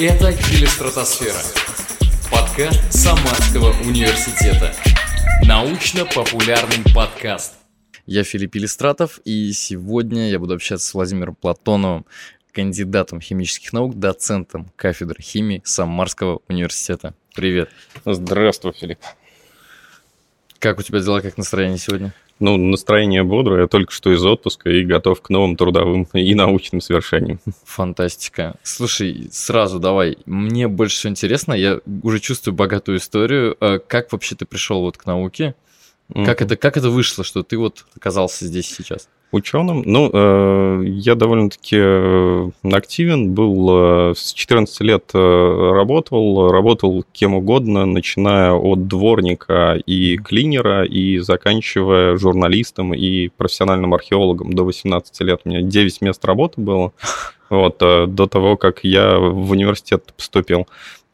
[0.00, 1.40] Это «Телестратосфера»–
[2.30, 4.72] подкаст Самарского университета.
[5.44, 7.54] Научно-популярный подкаст.
[8.06, 12.06] Я Филипп Илистратов, и сегодня я буду общаться с Владимиром Платоновым,
[12.52, 17.14] кандидатом химических наук, доцентом кафедры химии Самарского университета.
[17.34, 17.68] Привет.
[18.04, 19.00] Здравствуй, Филипп.
[20.60, 22.14] Как у тебя дела, как настроение сегодня?
[22.40, 26.80] Ну, настроение бодрое, я только что из отпуска и готов к новым трудовым и научным
[26.80, 27.40] свершениям.
[27.64, 28.56] Фантастика.
[28.62, 33.56] Слушай, сразу давай, мне больше всего интересно, я уже чувствую богатую историю.
[33.60, 35.54] А Как вообще ты пришел вот к науке?
[36.14, 39.08] Как, это, как это вышло, что ты вот оказался здесь сейчас?
[39.30, 39.82] Ученым?
[39.84, 47.34] Ну, э, я довольно-таки э, активен был, э, с 14 лет э, работал, работал кем
[47.34, 54.54] угодно, начиная от дворника и клинера, и заканчивая журналистом и профессиональным археологом.
[54.54, 56.92] До 18 лет у меня 9 мест работы было,
[57.50, 60.66] вот, э, до того, как я в университет поступил.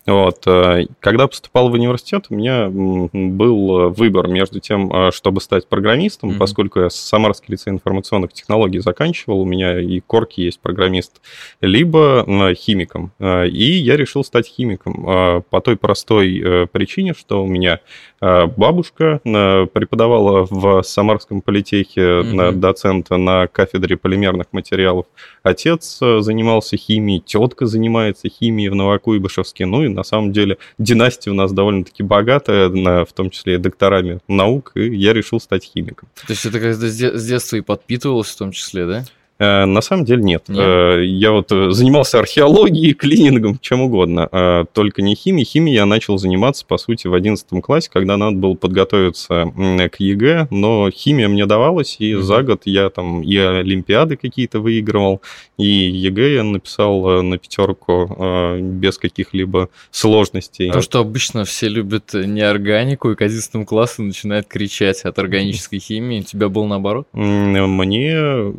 [0.06, 0.42] Вот.
[0.46, 6.30] э, Когда поступал в университет, у меня был выбор между тем, э, чтобы стать программистом,
[6.30, 6.38] Мгм.
[6.38, 11.20] поскольку я Самарский лицей информационных технологий заканчивал, у меня и корки есть программист,
[11.60, 13.12] либо химиком.
[13.18, 17.80] Э, И я решил стать химиком э, по той простой э, причине, что у меня
[18.20, 25.06] э, бабушка э, преподавала в Самарском политехе на доцента на кафедре полимерных материалов.
[25.42, 29.66] Отец э, занимался химией, тетка занимается химией в Новокуйбышевске.
[29.66, 33.58] Ну и на самом деле династия у нас довольно-таки богатая, на- в том числе и
[33.58, 36.08] докторами наук, и я решил стать химиком.
[36.26, 39.04] То есть это как-то с де- с детства и подпитывалось в том числе, да?
[39.38, 40.48] Э, На самом деле нет.
[40.48, 40.58] Нет?
[40.60, 45.44] Э, Я вот э, занимался археологией, клинингом, чем угодно, э, только не химией.
[45.46, 49.52] Химией я начал заниматься, по сути, в 11 классе, когда надо было подготовиться
[49.90, 55.20] к ЕГЭ, но химия мне давалась, и за год я там и олимпиады какие-то выигрывал,
[55.58, 60.70] и ЕГЭ я написал на пятерку без каких-либо сложностей.
[60.70, 66.20] То, что обычно все любят неорганику и к 11 классу начинают кричать от органической химии,
[66.20, 67.06] у тебя был наоборот?
[67.12, 68.52] Мне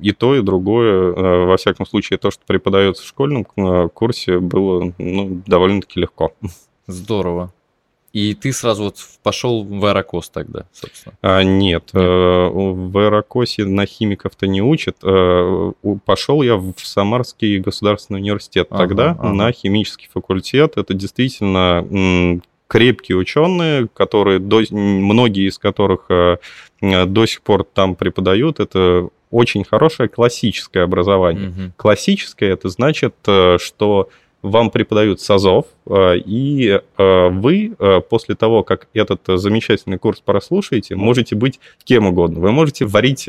[0.00, 4.38] и то, и другое, э, во всяком случае, то, что преподается в школьном э, курсе,
[4.38, 6.32] было ну, довольно-таки легко.
[6.86, 7.52] Здорово.
[8.12, 11.14] И ты сразу вот пошел в аэрокос тогда, собственно.
[11.20, 12.02] А, нет, Нет.
[12.02, 14.96] э, в Аэрокосе на химиков-то не учат.
[15.02, 15.72] Э,
[16.06, 19.32] Пошел я в Самарский государственный университет Ага, тогда ага.
[19.34, 20.78] на химический факультет.
[20.78, 26.38] Это действительно м, крепкие ученые, которые до- многие из которых э,
[26.80, 28.60] э, до сих пор там преподают.
[28.60, 31.48] Это очень хорошее классическое образование.
[31.48, 31.72] Мгм.
[31.76, 34.08] Классическое это значит, э, что
[34.42, 37.74] вам преподают с АЗОВ, э, и э, вы
[38.08, 42.40] после того, как этот замечательный курс прослушаете, можете быть кем угодно.
[42.40, 43.28] Вы можете варить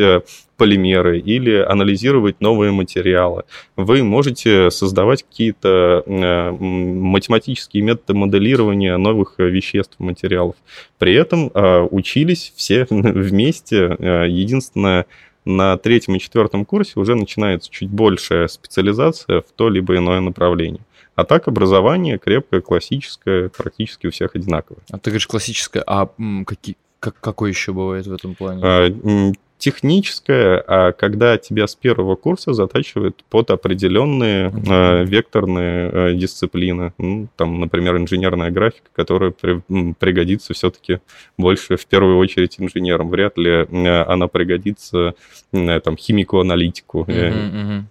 [0.57, 3.43] полимеры или анализировать новые материалы.
[3.75, 10.55] Вы можете создавать какие-то математические методы моделирования новых веществ, материалов.
[10.99, 11.51] При этом
[11.91, 13.95] учились все вместе.
[14.27, 15.05] Единственное,
[15.47, 20.81] на третьем и четвертом курсе уже начинается чуть большая специализация в то либо иное направление.
[21.15, 24.83] А так образование крепкое, классическое, практически у всех одинаковое.
[24.91, 26.09] А ты говоришь классическое, а
[26.45, 29.33] какие, как, какой еще бывает в этом плане?
[29.57, 36.93] Техническое, а когда тебя с первого курса затачивают под определенные э, векторные э, дисциплины.
[36.99, 40.99] Ну, там, например, инженерная графика, которая при- пригодится все-таки
[41.39, 43.09] больше в первую очередь инженерам.
[43.09, 45.15] Вряд ли э, она пригодится
[45.51, 47.05] э, там, химику-аналитику.
[47.07, 47.87] Мгм, мгм.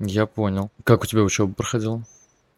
[0.00, 0.70] Я понял.
[0.82, 2.02] Как у тебя учеба проходила?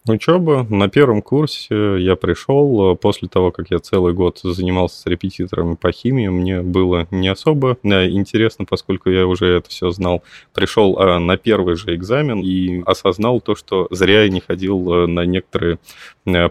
[0.09, 5.07] Учеба на первом курсе я пришел э, после того, как я целый год занимался с
[5.07, 6.29] репетиторами по химии.
[6.29, 10.23] Мне было не особо э, интересно, поскольку я уже это все знал.
[10.55, 15.25] Пришел э, на первый же экзамен и осознал то, что зря я не ходил на
[15.25, 15.79] некоторые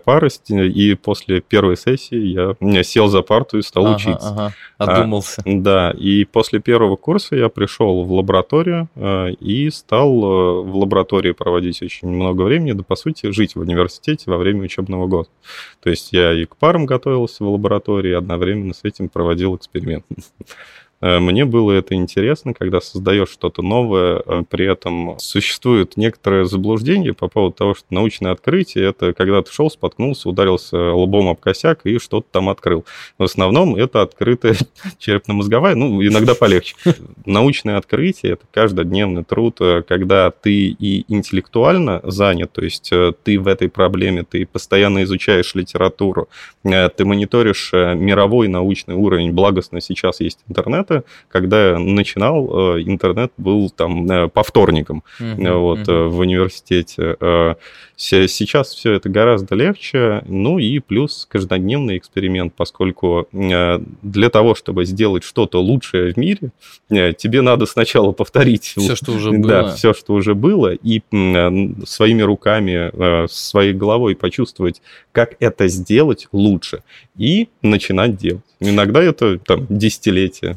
[0.04, 0.30] пары.
[0.50, 4.30] И после первой сессии я сел за парту и стал Ага, учиться.
[4.30, 4.54] ага.
[4.78, 5.42] Одумался.
[5.46, 8.90] Да, и после первого курса я пришел в лабораторию
[9.40, 10.12] и стал
[10.64, 15.08] в лаборатории проводить очень много времени, да по сути жить в университете во время учебного
[15.08, 15.30] года.
[15.82, 20.06] То есть я и к парам готовился в лаборатории, одновременно с этим проводил эксперимент.
[21.02, 27.14] Э, Мне было это интересно, когда создаешь что-то новое, э, при этом существует некоторое заблуждение
[27.14, 31.82] по поводу того, что научное открытие— это когда ты шел, споткнулся, ударился лбом об косяк
[31.84, 32.86] и что-то там открыл.
[33.18, 34.56] В основном это открытая
[34.98, 36.76] черепно-мозговая, ну, иногда полегче.
[37.26, 42.92] Научное открытие— это каждодневный труд, э, когда ты и интеллектуально занят, то есть
[43.24, 46.30] ты в этой проблеме, ты постоянно изучаешь литературу,
[46.64, 51.04] ты мониторишь мировой научный уровень, благостно сейчас есть интернет, интернета.
[51.30, 56.08] Когда я начинал, интернет был там по вторникам uh-huh, вот, uh-huh.
[56.10, 57.18] в университете.
[57.98, 60.24] Сейчас все это гораздо легче.
[60.28, 66.52] Ну и плюс каждодневный эксперимент, поскольку для того, чтобы сделать что-то лучшее в мире,
[66.90, 69.46] тебе надо сначала повторить все, что уже было.
[69.46, 71.02] Да, все, что уже было, и
[71.86, 76.84] своими руками, своей головой почувствовать, как это сделать лучше,
[77.18, 78.44] и начинать делать.
[78.60, 80.56] Иногда это там десятилетия.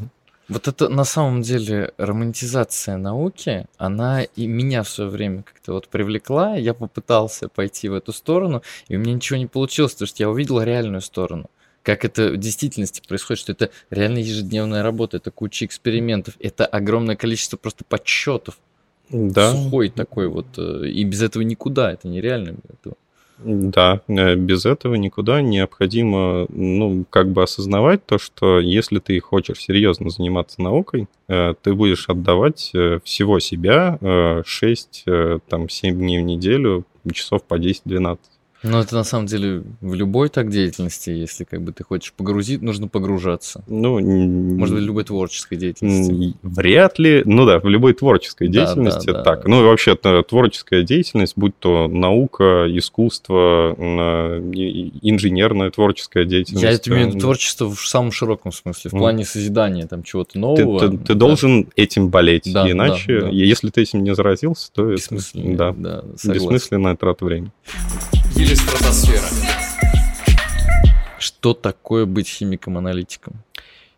[0.48, 5.88] Вот это на самом деле романтизация науки, она и меня в свое время как-то вот
[5.88, 6.56] привлекла.
[6.56, 10.30] Я попытался пойти в эту сторону, и у меня ничего не получилось, потому что я
[10.30, 11.50] увидел реальную сторону.
[11.82, 17.16] Как это в действительности происходит, что это реально ежедневная работа, это куча экспериментов, это огромное
[17.16, 18.58] количество просто подсчетов.
[19.10, 19.52] Да.
[19.52, 20.46] Сухой такой вот.
[20.58, 22.56] Э, и без этого никуда, это нереально.
[22.68, 22.96] Это
[23.38, 29.60] да, э, без этого никуда необходимо, ну, как бы осознавать то, что если ты хочешь
[29.60, 35.04] серьезно заниматься наукой, э, ты будешь отдавать э, всего себя 6,
[35.48, 38.18] там, 7 дней в неделю, часов по 10-12.
[38.64, 42.60] Ну, это на самом деле в любой так деятельности, если как бы ты хочешь погрузить,
[42.60, 43.62] нужно погружаться.
[43.68, 46.34] Ну, может быть, в любой творческой деятельности.
[46.42, 47.22] Вряд ли.
[47.24, 49.42] Ну да, в любой творческой деятельности да, да, так.
[49.44, 49.48] Да.
[49.48, 53.76] Ну и вообще творческая деятельность, будь то наука, искусство,
[55.02, 56.64] инженерная творческая деятельность.
[56.64, 60.38] Я это имею в виду творчество в самом широком смысле, в плане созидания там чего-то
[60.38, 60.80] нового.
[60.80, 61.26] Ты, ты, ты да.
[61.26, 63.28] должен этим болеть, да, иначе, да, да.
[63.30, 67.52] если ты этим не заразился, то это да, да, бессмысленная трата времени
[68.48, 69.28] или стратосфера.
[71.18, 73.34] Что такое быть химиком-аналитиком?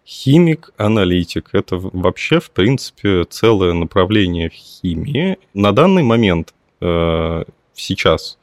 [0.05, 5.38] Химик-аналитик– это вообще, в принципе, целое направление в химии.
[5.55, 7.44] На данный момент, э,
[7.75, 8.38] сейчас,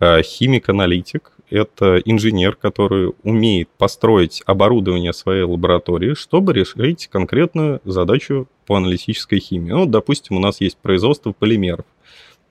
[0.00, 8.76] э, химик-аналитик– это инженер, который умеет построить оборудование своей лаборатории, чтобы решить конкретную задачу по
[8.76, 9.70] аналитической химии.
[9.70, 11.84] Ну, допустим, у нас есть производство полимеров.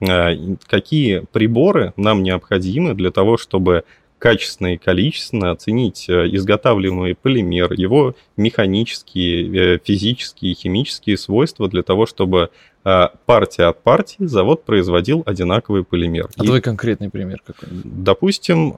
[0.02, 0.36] Э,
[0.68, 3.84] какие приборы нам необходимы для того, чтобы
[4.18, 12.06] качественно и количественно оценить э, изготавливаемый полимер, его механические, э, физические, химические свойства для того,
[12.06, 12.50] чтобы
[13.28, 16.32] партия от партии завод производил одинаковый полимер.
[16.36, 18.04] А и, твой конкретный пример какой-нибудь?
[18.04, 18.76] Допустим,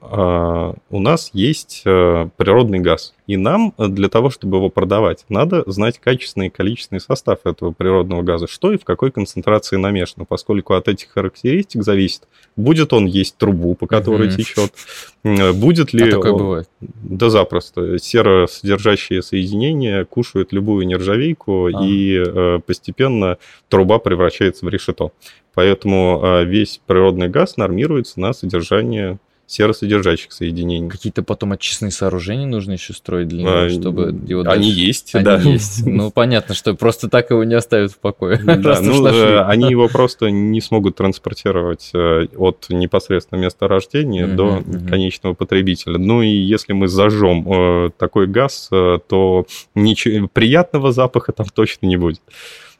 [0.90, 6.48] у нас есть природный газ, и нам для того, чтобы его продавать, надо знать качественный
[6.48, 11.10] и количественный состав этого природного газа, что и в какой концентрации намешано, поскольку от этих
[11.10, 14.36] характеристик зависит, будет он есть трубу, по которой mm-hmm.
[14.36, 16.08] течет, будет ли...
[16.08, 16.38] А такое он...
[16.38, 16.70] бывает?
[16.80, 17.98] Да запросто.
[17.98, 21.84] Серосодержащие соединения кушают любую нержавейку, а.
[21.84, 23.38] и э, постепенно
[23.68, 25.12] труба превращается в решето.
[25.54, 30.88] Поэтому а, весь природный газ нормируется на содержание серосодержащих соединений.
[30.88, 34.80] Какие-то потом очистные сооружения нужно еще строить для него, а, чтобы его Они дальше...
[34.80, 35.36] есть, они да.
[35.38, 35.86] есть.
[35.86, 38.40] Ну, понятно, что просто так его не оставят в покое.
[38.44, 44.62] Да, ну, э, они его просто не смогут транспортировать э, от непосредственно места рождения до
[44.88, 45.98] конечного потребителя.
[45.98, 51.96] Ну и если мы зажжем э, такой газ, то ничего приятного запаха там точно не
[51.96, 52.20] будет.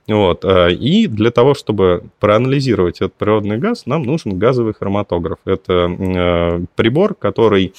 [0.06, 0.44] Вот.
[0.44, 5.38] Э, и для того, чтобы проанализировать этот природный газ, нам нужен газовый хроматограф.
[5.44, 7.72] Это э, прибор, который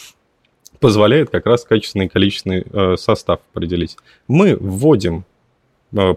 [0.80, 3.98] позволяет как раз качественный и количественный э, состав определить.
[4.28, 5.24] Мы вводим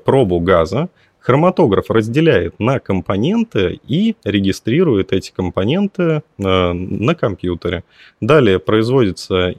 [0.05, 0.89] пробу газа,
[1.21, 7.85] хроматограф разделяет на компоненты и регистрирует эти компоненты на компьютере.
[8.21, 9.51] Далее производится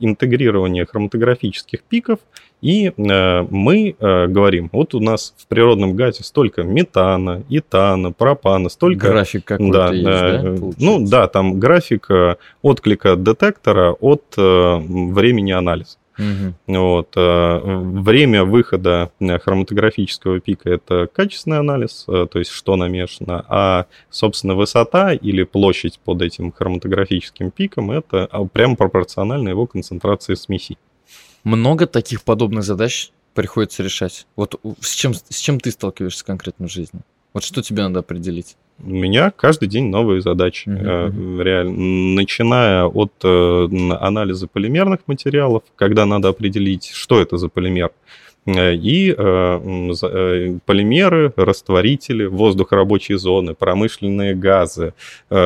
[0.00, 2.18] интегрирование хроматографических пиков–
[2.64, 8.70] и э, мы э, говорим, вот у нас в природном газе столько метана, этана, пропана,
[8.70, 9.08] столько...
[9.08, 10.74] График какой-то да, есть, э, да?
[10.78, 15.98] Ну да, там график э, отклика детектора от э, времени анализа.
[16.18, 16.76] Угу.
[16.78, 17.12] Вот.
[17.16, 25.12] Э, время выхода хроматографического пика– это качественный анализ, то есть что намешано, а, собственно, высота
[25.12, 30.78] или площадь под этим хроматографическим пиком– это прямо пропорционально его концентрации смеси
[31.44, 34.26] много таких подобных задач приходится решать.
[34.36, 37.00] Вот с чем, с чем ты сталкиваешься конкретно в жизни?
[37.32, 38.56] Вот что тебе надо определить?
[38.82, 40.68] У меня каждый день новые задачи.
[40.68, 41.42] Uh-huh.
[41.42, 42.14] Реально.
[42.14, 43.68] Начиная от э,
[44.00, 47.86] анализа полимерных материалов, когда надо определить, что это за полимер.
[47.86, 54.92] Э, и э, э, полимеры, растворители, воздух рабочей зоны, промышленные газы,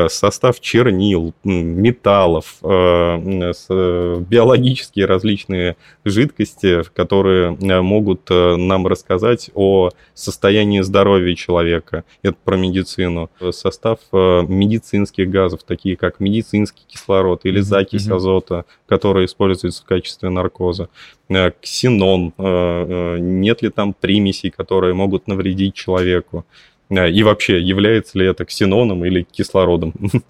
[0.09, 12.05] состав чернил, металлов, биологические различные жидкости, которые могут нам рассказать о состоянии здоровья человека.
[12.23, 13.31] Это про медицину.
[13.51, 20.89] Состав медицинских газов, такие как медицинский кислород или закись азота, которая используется в качестве наркоза.
[21.29, 26.47] Ксенон, нет ли там примесей, которые могут навредить человеку,
[26.91, 29.93] и вообще, является ли это ксеноном или кислородом.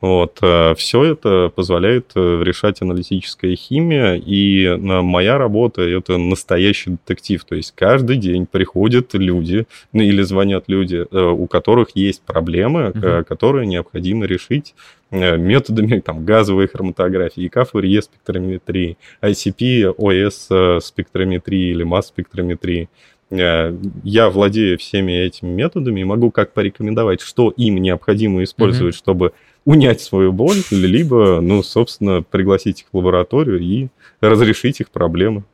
[0.00, 0.38] Вот.
[0.40, 7.44] Э, Все это позволяет э, решать аналитическая химия, и э, моя работа— это настоящий детектив.
[7.44, 13.24] То есть каждый день приходят люди, ну или звонят люди, у которых есть проблемы, угу.
[13.26, 14.74] которые необходимо решить
[15.10, 22.88] методами там, газовой хроматографии, ИК-Фурье спектрометрии, ICP, ОС спектрометрии или масс-спектрометрии.
[23.30, 28.98] Я владею всеми этими методами и могу как порекомендовать, что им необходимо использовать, mm-hmm.
[28.98, 29.32] чтобы
[29.64, 33.88] унять свою боль, либо, ну, собственно, пригласить их в лабораторию и
[34.20, 35.44] разрешить их проблемы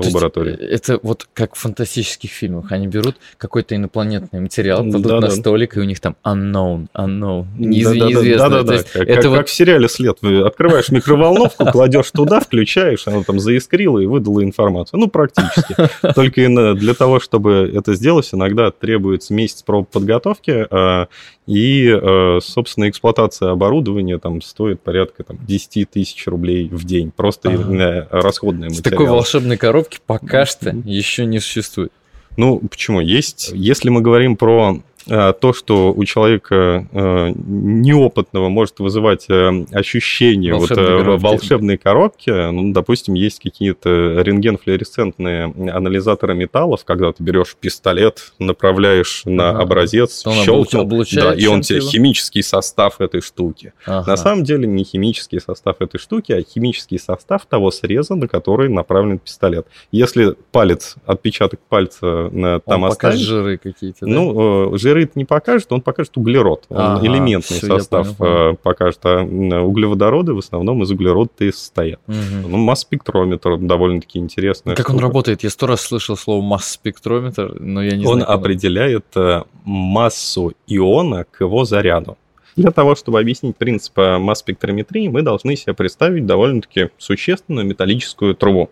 [0.00, 0.54] в лаборатории.
[0.54, 2.72] Это вот как в фантастических фильмах.
[2.72, 5.30] Они берут какой-то инопланетный материал, кладут да, на да.
[5.30, 7.88] столик, и у них там unknown, unknown, неиз...
[7.88, 8.48] да, неизвестно.
[8.48, 8.82] Да, да, да.
[8.82, 9.38] Как, это как, вот...
[9.38, 10.22] как в сериале «След».
[10.22, 15.00] Открываешь микроволновку, кладешь туда, включаешь, она там заискрила и выдала информацию.
[15.00, 15.76] Ну, практически.
[16.14, 21.08] Только для того, чтобы это сделать, иногда требуется месяц проб подготовки, а,
[21.46, 27.10] и, э, собственно, эксплуатация оборудования там стоит порядка там, 10 тысяч рублей в день.
[27.10, 28.08] Просто ага.
[28.10, 28.90] расходные материалы.
[28.90, 31.92] Такой волшебной коробки пока что еще не существует.
[32.36, 33.00] Ну, почему?
[33.00, 40.54] Есть, если мы говорим про то, что у человека э, неопытного может вызывать э, ощущение
[40.54, 41.24] волшебной, вот, коробки.
[41.24, 43.88] волшебной коробки, ну, допустим, есть какие-то
[44.20, 49.34] рентген-флуоресцентные анализаторы металлов, когда ты берешь пистолет, направляешь ага.
[49.34, 51.88] на образец, он щелкнул, да, и он тебе его?
[51.88, 53.72] химический состав этой штуки.
[53.86, 54.10] Ага.
[54.10, 58.68] На самом деле не химический состав этой штуки, а химический состав того среза, на который
[58.68, 59.66] направлен пистолет.
[59.90, 63.20] Если палец, отпечаток пальца на там он оставить...
[63.20, 64.12] жиры какие-то, да?
[64.12, 66.66] Ну, жиры жиры не покажет, он покажет углерод.
[66.68, 69.00] Он ага, элементный все, состав понял, покажет.
[69.04, 72.00] А углеводороды в основном из углерода и состоят.
[72.06, 72.48] Угу.
[72.48, 74.74] Ну, масс-спектрометр довольно-таки интересный.
[74.74, 74.96] Как штука.
[74.96, 75.42] он работает?
[75.42, 78.28] Я сто раз слышал слово масс-спектрометр, но я не он знаю.
[78.28, 82.16] Он определяет э, массу иона к его заряду.
[82.56, 88.70] Для того, чтобы объяснить принцип э, масс-спектрометрии, мы должны себе представить довольно-таки существенную металлическую трубу.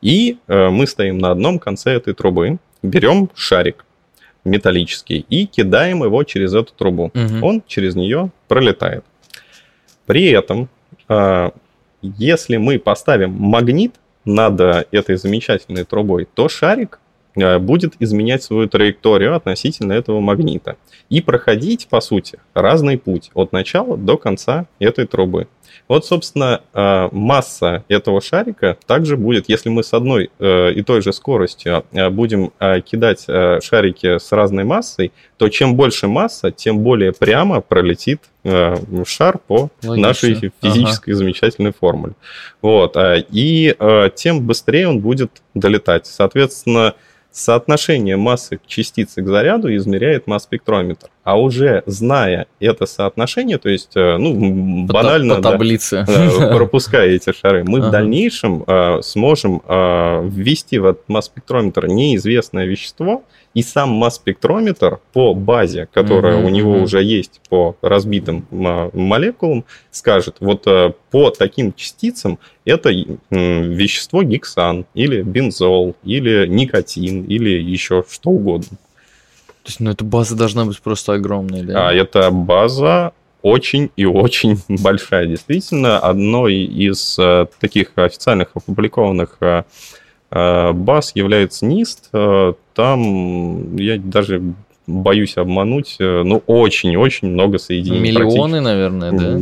[0.00, 3.85] И э, мы стоим на одном конце этой трубы, берем шарик,
[4.46, 7.12] металлический и кидаем его через эту трубу.
[7.14, 7.46] Угу.
[7.46, 9.04] Он через нее пролетает.
[10.06, 10.68] При этом,
[11.08, 11.52] а,
[12.00, 14.60] если мы поставим магнит над
[14.90, 17.00] этой замечательной трубой, то шарик
[17.36, 20.76] будет изменять свою траекторию относительно этого магнита
[21.08, 25.46] и проходить, по сути, разный путь от начала до конца этой трубы.
[25.88, 31.00] Вот, собственно, э, масса этого шарика также будет, если мы с одной э, и той
[31.00, 32.52] же скоростью э, будем
[32.84, 39.70] кидать шарики с разной массой, то чем больше масса, тем более прямо пролетит шар по
[39.82, 39.96] Логично.
[39.96, 41.18] нашей физической ага.
[41.18, 42.14] замечательной формуле.
[42.62, 42.96] Вот.
[43.30, 43.74] И
[44.14, 46.06] тем быстрее он будет долетать.
[46.06, 46.94] Соответственно,
[47.38, 51.10] Соотношение массы частицы к заряду измеряет масс-спектрометр.
[51.22, 55.34] А уже зная это соотношение, то есть, э, ну, банально...
[55.34, 56.06] По, таблице.
[56.08, 57.88] Да, пропуская эти шары, мы ага.
[57.88, 63.22] в дальнейшем э, сможем э, ввести в этот масс-спектрометр неизвестное вещество,
[63.56, 66.44] и сам масс-спектрометр по базе, которая mm-hmm.
[66.44, 72.90] у него уже есть по разбитым молекулам, скажет, вот э, по таким частицам это
[73.30, 78.76] вещество гексан или бензол или никотин или еще что угодно.
[79.62, 81.88] То есть, ну, эта база должна быть просто огромная, да?
[81.88, 85.28] А эта база очень и очень большая.
[85.28, 89.38] Действительно, одной из э, таких официальных опубликованных
[90.36, 92.10] э, баз является НИСТ.
[92.12, 94.42] Э, там я даже
[94.86, 98.12] боюсь обмануть, э, ну, очень-очень много соединений.
[98.12, 99.36] Миллионы, наверное, да?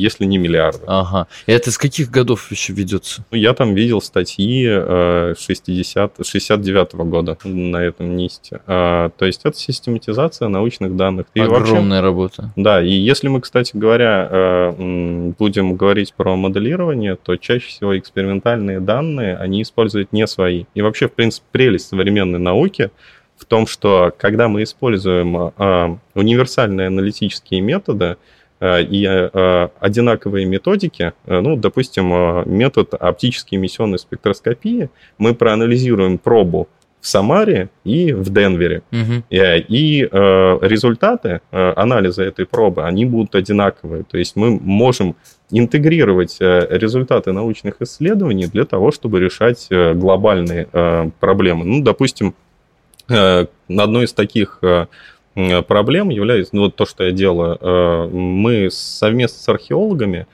[0.00, 0.80] Если не миллиарды.
[0.86, 1.26] Ага.
[1.46, 3.24] И это с каких годов еще ведется?
[3.30, 8.60] Ну, я там видел статьи 60, э, 69 -го года на этом НИСТе.
[8.66, 11.26] А, то есть это систематизация научных данных.
[11.34, 12.52] И Огромная вообще, работа.
[12.56, 18.80] Да, и если мы, кстати говоря, э, будем говорить про моделирование, то чаще всего экспериментальные
[18.80, 20.64] данные, они используют не свои.
[20.74, 22.90] И вообще, в принципе, прелесть современной науки–
[23.36, 28.16] в том, что когда мы используем э, универсальные аналитические методы
[28.60, 36.18] э, и э, одинаковые методики, э, ну, допустим, э, метод оптической эмиссионной спектроскопии, мы проанализируем
[36.18, 36.68] пробу
[37.04, 38.82] в Самаре и в Денвере.
[38.90, 39.24] Угу.
[39.28, 44.04] И, и э, результаты э, анализа этой пробы, они будут одинаковые.
[44.04, 45.14] То есть мы можем
[45.50, 51.66] интегрировать э, результаты научных исследований для того, чтобы решать э, глобальные э, проблемы.
[51.66, 52.34] Ну, допустим,
[53.08, 54.86] одной из таких э,
[55.62, 60.26] проблем является, ну вот то, что я делаю, э, мы совместно с археологами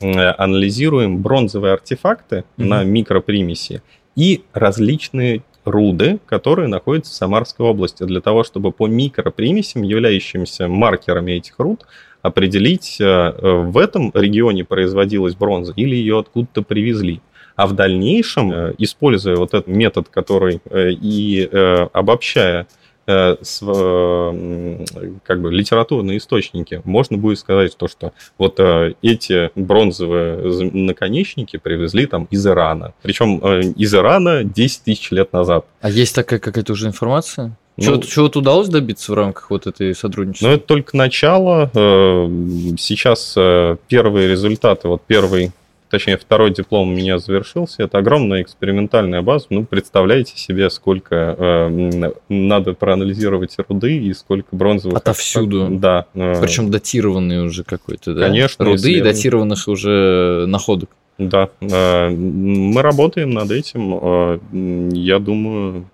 [0.00, 2.64] анализируем бронзовые артефакты mm-hmm.
[2.64, 3.82] на микропримеси
[4.14, 11.32] и различные руды, которые находятся в Самарской области, для того, чтобы по микропримесям, являющимся маркерами
[11.32, 11.84] этих руд,
[12.22, 17.20] определить, э, в этом регионе производилась бронза или ее откуда-то привезли.
[17.58, 21.48] А в дальнейшем, э, используя вот этот метод, который э, и
[21.92, 22.66] обобщая
[23.06, 32.04] с, как бы литературные источники, можно будет сказать то, что вот эти бронзовые наконечники привезли
[32.04, 32.92] там из Ирана.
[33.00, 35.64] Причем из Ирана 10 тысяч лет назад.
[35.80, 37.56] А есть такая какая-то уже информация?
[37.80, 40.48] Ну, Чего-то удалось добиться в рамках вот этой сотрудничества?
[40.48, 41.70] Ну, это только начало.
[41.72, 42.28] Э,
[42.76, 45.52] сейчас э, первые результаты, вот первый,
[45.90, 47.82] точнее, второй диплом у меня завершился.
[47.82, 49.46] Это огромная экспериментальная база.
[49.50, 54.98] Ну, представляете себе, сколько э, надо проанализировать руды и сколько бронзовых...
[54.98, 55.68] Отовсюду.
[55.70, 56.06] Да.
[56.12, 58.26] Причем датированные уже какой-то, да?
[58.26, 58.64] Конечно.
[58.64, 60.90] Руды и датированных уже находок.
[61.18, 64.92] Да, мы работаем над этим.
[64.94, 65.86] Я думаю,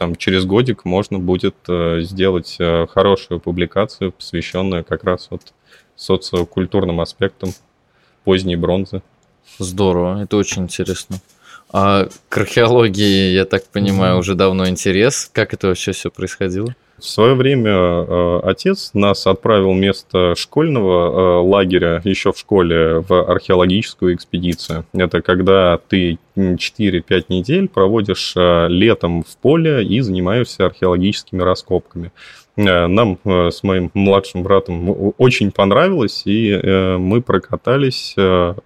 [0.00, 5.52] там через годик можно будет э, сделать э, хорошую публикацию, посвященную как раз вот
[5.94, 7.50] социокультурным аспектам
[8.24, 9.02] поздней бронзы.
[9.58, 11.20] Здорово, это очень интересно.
[11.72, 15.30] А к археологии, я так понимаю, уже давно интерес.
[15.32, 16.74] Как это вообще все происходило?
[17.00, 23.24] В свое время э, отец нас отправил вместо школьного э, лагеря еще в школе в
[23.24, 24.84] археологическую экспедицию.
[24.92, 32.12] Это когда ты 4-5 недель проводишь э, летом в поле и занимаешься археологическими раскопками.
[32.66, 38.14] Э, нам э, с моим младшим братом очень понравилось, и э, мы прокатались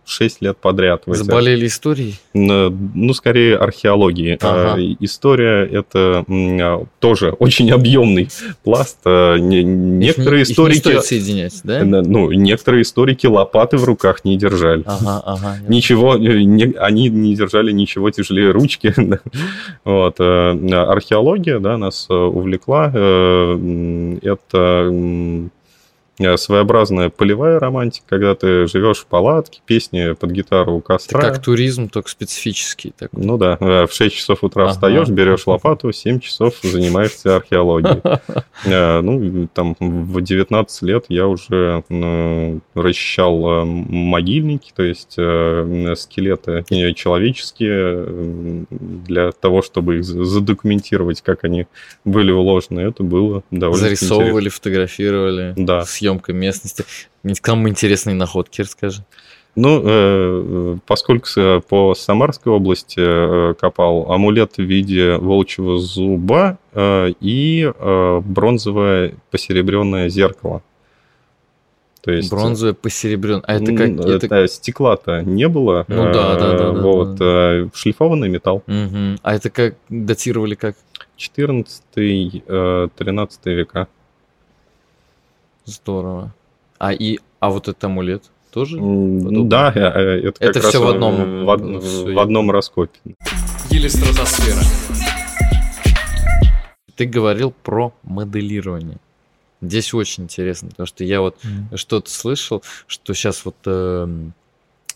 [0.04, 1.02] 6 лет подряд.
[1.06, 2.14] Заболели историей?
[2.32, 4.38] Ну, скорее археологией.
[4.40, 4.80] Ага.
[5.00, 6.24] История– это
[6.98, 8.28] тоже очень объемный
[8.62, 8.98] пласт.
[9.04, 10.78] Некоторые их, историки...
[10.78, 11.84] Их не стоит соединять, да?
[11.84, 14.82] Ну, некоторые историки лопаты в руках не держали.
[14.86, 15.56] Ага, ага.
[15.68, 18.94] Ничего, не, они не держали ничего тяжелее ручки.
[19.84, 20.20] вот.
[20.20, 22.92] Археология, да, нас увлекла
[24.22, 24.90] это
[26.18, 31.18] своеобразная полевая романтика, когда ты живешь в палатке, песни под гитару у костра.
[31.18, 32.92] Это как туризм, только специфический.
[32.96, 33.24] Такой.
[33.24, 34.72] Ну да, э, в 6 часов утра ага.
[34.72, 38.02] встаешь, берешь лопату, 7 часов занимаешься археологией.
[38.66, 41.82] Э, ну, там в 19 лет я уже
[42.74, 51.66] расчищал могильники, то есть скелеты человеческие для того, чтобы их задокументировать, как они
[52.04, 52.80] были уложены.
[52.80, 55.52] Это было довольно Зарисовывали, фотографировали.
[55.56, 56.84] Да съемка местности.
[57.40, 59.04] Кому интересные находки, расскажи.
[59.56, 61.28] Ну, э, поскольку
[61.68, 67.72] по Самарской области э, копал амулет в виде волчьего зуба э, и
[68.24, 70.62] бронзовое посеребренное зеркало.
[72.02, 73.44] То есть, Бронзовое посеребренное.
[73.46, 73.90] А это как?
[73.90, 75.86] Это, это стекла-то не было.
[75.88, 76.72] Ну да, да, да.
[76.72, 77.66] Вот, да.
[77.72, 78.62] шлифованный металл.
[78.66, 79.20] Угу.
[79.22, 80.76] А это как датировали как?
[81.16, 83.88] 14-13 века.
[85.64, 86.34] Здорово.
[86.78, 88.78] А и а вот этот амулет тоже?
[88.78, 92.98] Ну да, э, э, это, это все в одном в, в, в одном раскопе.
[93.70, 94.60] Гелистратосфера.
[96.96, 98.98] Ты говорил про моделирование.
[99.60, 101.76] Здесь очень интересно, потому что я вот mm.
[101.76, 104.06] что-то слышал, что сейчас вот э,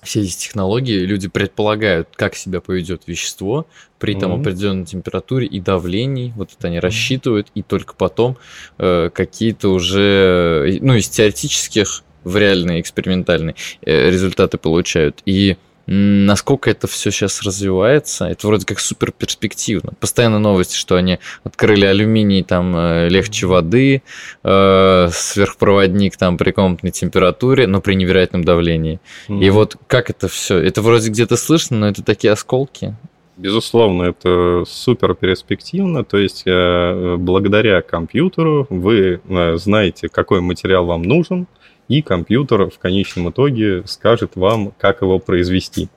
[0.03, 3.67] все эти технологии, люди предполагают, как себя поведет вещество
[3.99, 4.41] при там mm-hmm.
[4.41, 6.33] определенной температуре и давлении.
[6.37, 8.37] Вот это они рассчитывают, и только потом
[8.79, 15.23] э, какие-то уже, ну, из теоретических в реальные экспериментальные э, результаты получают.
[15.25, 15.57] И
[15.91, 19.93] насколько это все сейчас развивается, это вроде как супер перспективно.
[19.99, 24.03] Постоянно новости, что они открыли алюминий там э, легче воды,
[24.45, 29.01] э, сверхпроводник там при комнатной температуре, но при невероятном давлении.
[29.29, 29.45] Mm-hmm.
[29.45, 30.59] И вот как это все?
[30.59, 32.95] Это вроде где-то слышно, но это такие осколки.
[33.39, 36.05] Безусловно, это супер перспективно.
[36.05, 41.47] То есть, э, благодаря компьютеру вы э, знаете, какой материал вам нужен,
[41.89, 45.89] и компьютер в конечном итоге скажет вам, как его произвести.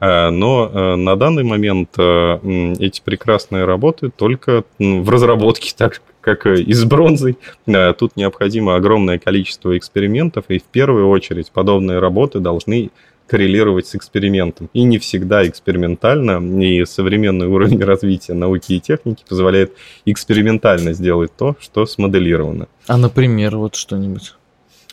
[0.00, 6.44] Э, но э, на данный момент э, эти прекрасные работы только в разработке, так как
[6.46, 7.38] и с бронзой.
[7.66, 12.90] Тут необходимо огромное количество экспериментов, и в первую очередь подобные работы должны
[13.28, 14.68] коррелировать с экспериментом.
[14.72, 21.54] И не всегда экспериментально, и современный уровень развития науки и техники позволяет экспериментально сделать то,
[21.60, 22.66] что смоделировано.
[22.88, 24.34] А, например, вот что-нибудь?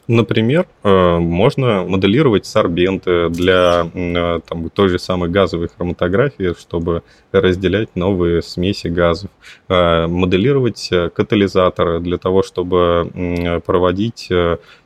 [0.07, 7.95] Например, э, можно моделировать сорбенты для э, там, той же самой газовой хроматографии, чтобы разделять
[7.95, 9.31] новые смеси газов.
[9.69, 14.29] Э, моделировать катализаторы для того, чтобы проводить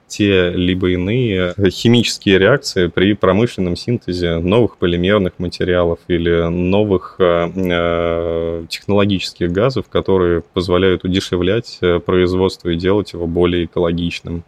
[0.07, 9.51] те либо иные химические реакции при промышленном синтезе новых полимерных материалов или новых э, технологических
[9.51, 14.43] газов, которые позволяют удешевлять производство и делать его более экологичным.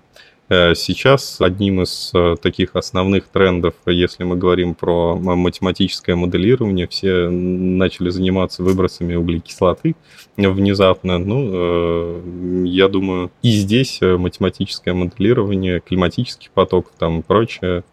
[0.49, 7.29] Э, сейчас одним из э, таких основных трендов, если мы говорим про математическое моделирование, все
[7.29, 9.95] начали заниматься выбросами углекислоты
[10.37, 11.19] внезапно.
[11.19, 12.21] Ну, э,
[12.65, 17.83] я думаю, и здесь математическое моделирование климатических потоков там прочее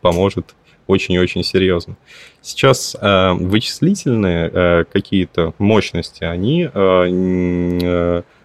[0.00, 0.54] поможет
[0.86, 1.96] очень и очень серьезно.
[2.42, 6.68] Сейчас вычислительные какие-то мощности, они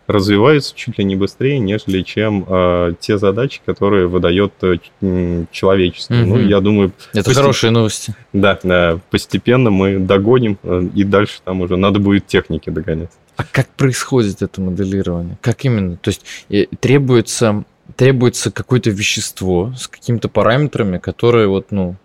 [0.07, 4.77] развиваются чуть ли не быстрее, нежели чем э, те задачи, которые выдает э,
[5.51, 6.13] человечество.
[6.13, 6.25] Mm-hmm.
[6.25, 6.91] Ну, я думаю...
[7.11, 7.35] Это постеп...
[7.35, 8.15] хорошие новости.
[8.33, 13.11] Да, да, постепенно мы догоним, э, и дальше там уже надо будет техники догонять.
[13.35, 15.37] А как происходит это моделирование?
[15.41, 15.97] Как именно?
[15.97, 17.63] То есть э, требуется,
[17.95, 21.95] требуется какое-то вещество с какими-то параметрами, которые вот, ну,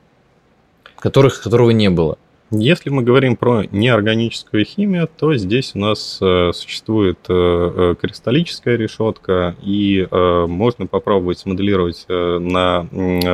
[0.96, 2.18] которых, которого не было.
[2.52, 8.76] Если мы говорим про неорганическую химию, то здесь у нас э, существует э, э, кристаллическая
[8.76, 12.86] решетка, и можно попробовать смоделировать на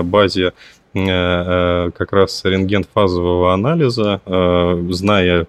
[0.03, 0.53] базе
[0.93, 4.21] как раз рентгенфазового анализа,
[4.91, 5.47] зная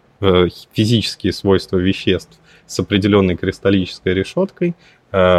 [0.73, 4.75] физические свойства веществ с определенной кристаллической решеткой,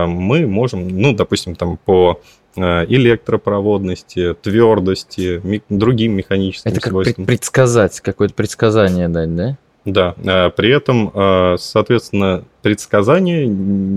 [0.06, 2.20] мы можем, ну, допустим, там по
[2.60, 7.26] Э, электропроводности, твердости, ми- другим механическим Это как свойствам.
[7.26, 9.56] предсказать, какое-то предсказание дать, да?
[9.84, 13.44] Да, э, при этом, э, соответственно, предсказание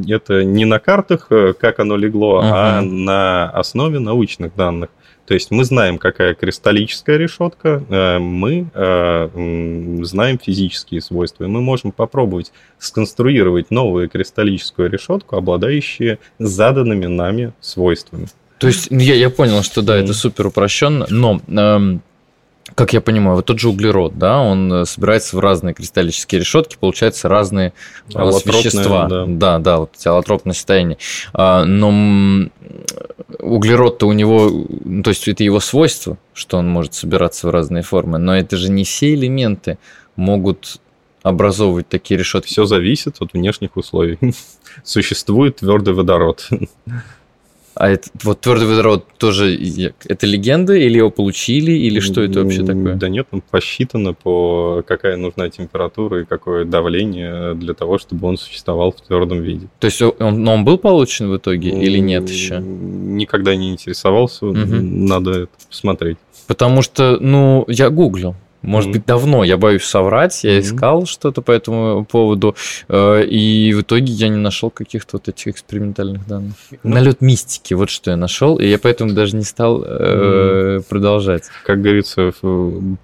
[0.08, 1.28] это не на картах,
[1.60, 2.52] как оно легло, uh-huh.
[2.52, 4.90] а на основе научных данных.
[5.26, 7.84] То есть мы знаем, какая кристаллическая решетка,
[8.20, 8.66] мы
[10.04, 18.28] знаем физические свойства, и мы можем попробовать сконструировать новую кристаллическую решетку, обладающую заданными нами свойствами.
[18.62, 22.04] То есть я, я понял, что да, это супер упрощенно, но эм,
[22.76, 26.78] как я понимаю, вот тот же углерод, да, он э, собирается в разные кристаллические решетки,
[26.80, 27.74] получается разные
[28.08, 29.08] вещества.
[29.08, 30.98] Да, да, да вот эти аллотропные состояния.
[31.34, 32.50] А, но
[33.40, 37.84] углерод-то у него, ну, то есть это его свойство, что он может собираться в разные
[37.84, 39.78] формы, но это же не все элементы
[40.16, 40.80] могут
[41.24, 42.50] образовывать такие решетки.
[42.50, 44.18] Все зависит от внешних условий.
[44.84, 46.48] Существует твердый водород.
[47.74, 49.58] А это, вот твердый водород тоже
[50.06, 52.96] это легенда, или его получили, или что это вообще такое?
[52.96, 58.38] Да нет, ну, посчитано по какая нужна температура и какое давление для того, чтобы он
[58.38, 59.68] существовал в твердом виде.
[59.80, 62.60] То есть он, он был получен в итоге или нет еще?
[62.60, 64.58] Никогда не интересовался, угу.
[64.58, 66.18] надо это посмотреть.
[66.48, 68.36] Потому что, ну, я гуглил.
[68.62, 68.94] Может mm-hmm.
[68.94, 70.62] быть, давно, я боюсь соврать, я mm-hmm.
[70.62, 72.56] искал что-то по этому поводу,
[72.90, 76.54] э, и в итоге я не нашел каких-то вот этих экспериментальных данных.
[76.70, 76.80] Mm-hmm.
[76.84, 80.86] Налет мистики, вот что я нашел, и я поэтому даже не стал э, mm-hmm.
[80.90, 81.46] продолжать.
[81.66, 82.32] Как говорится,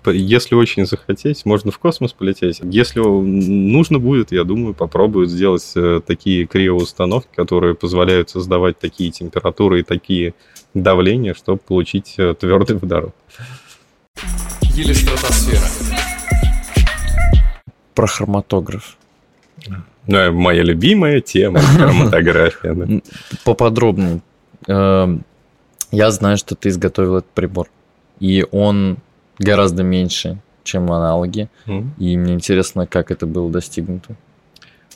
[0.05, 2.59] если очень захотеть, можно в космос полететь.
[2.63, 9.79] Если нужно будет, я думаю, попробуют сделать э, такие криоустановки, которые позволяют создавать такие температуры
[9.79, 10.35] и такие
[10.75, 13.15] давления, чтобы получить твердый водород
[14.77, 15.67] или стратосфера?
[17.95, 18.97] Про хроматограф.
[20.05, 23.01] Ну, моя любимая тема хроматография.
[23.43, 24.21] Поподробнее.
[24.67, 25.23] Эм,
[25.91, 27.69] я знаю, что ты изготовил этот прибор,
[28.19, 28.97] и он
[29.39, 31.49] гораздо меньше, чем аналоги.
[31.97, 34.15] И мне интересно, как это было достигнуто.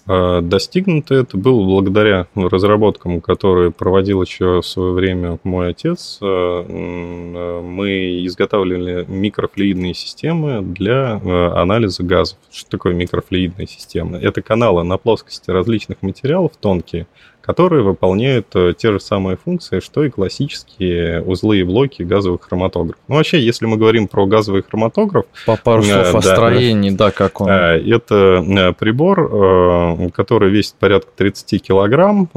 [0.07, 6.19] А, достигнуто это было благодаря разработкам, которые проводил еще в свое время мой отец.
[6.21, 11.21] А, а, мы изготавливали микрофлюидные системы для
[11.55, 12.37] анализа газов.
[12.51, 14.17] Что такое микрофлюидная система?
[14.17, 17.07] Это каналы на плоскости различных материалов тонкие,
[17.41, 23.01] которые выполняют э, те же самые функции, что и классические узлы и блоки газовых хроматографов.
[23.07, 25.25] Ну, вообще, если мы говорим про газовый хроматограф...
[25.45, 27.49] По пару слов э, о да, строении, да, как он...
[27.49, 32.29] Э, это прибор, который весит порядка 30 килограмм,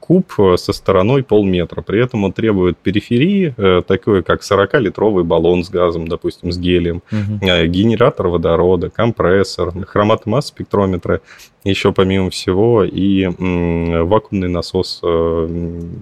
[0.00, 1.82] куб со стороной полметра.
[1.82, 7.66] При этом он требует периферии, такой как 40-литровый баллон с газом, допустим, с гелием, угу.
[7.66, 11.20] генератор водорода, компрессор, хроматомасс спектрометры
[11.70, 15.46] еще помимо всего и вакуумный насос э,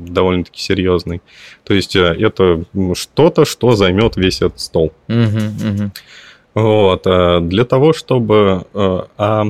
[0.09, 1.20] довольно-таки серьезный.
[1.64, 4.92] То есть э, это что-то, что займет весь этот стол.
[5.09, 5.90] Угу, угу.
[6.55, 7.07] Вот.
[7.07, 9.46] Э, для того, чтобы а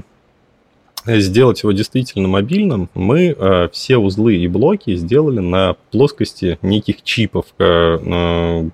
[1.07, 8.69] сделать его действительно мобильным, мы все узлы и блоки сделали на плоскости неких чипов, на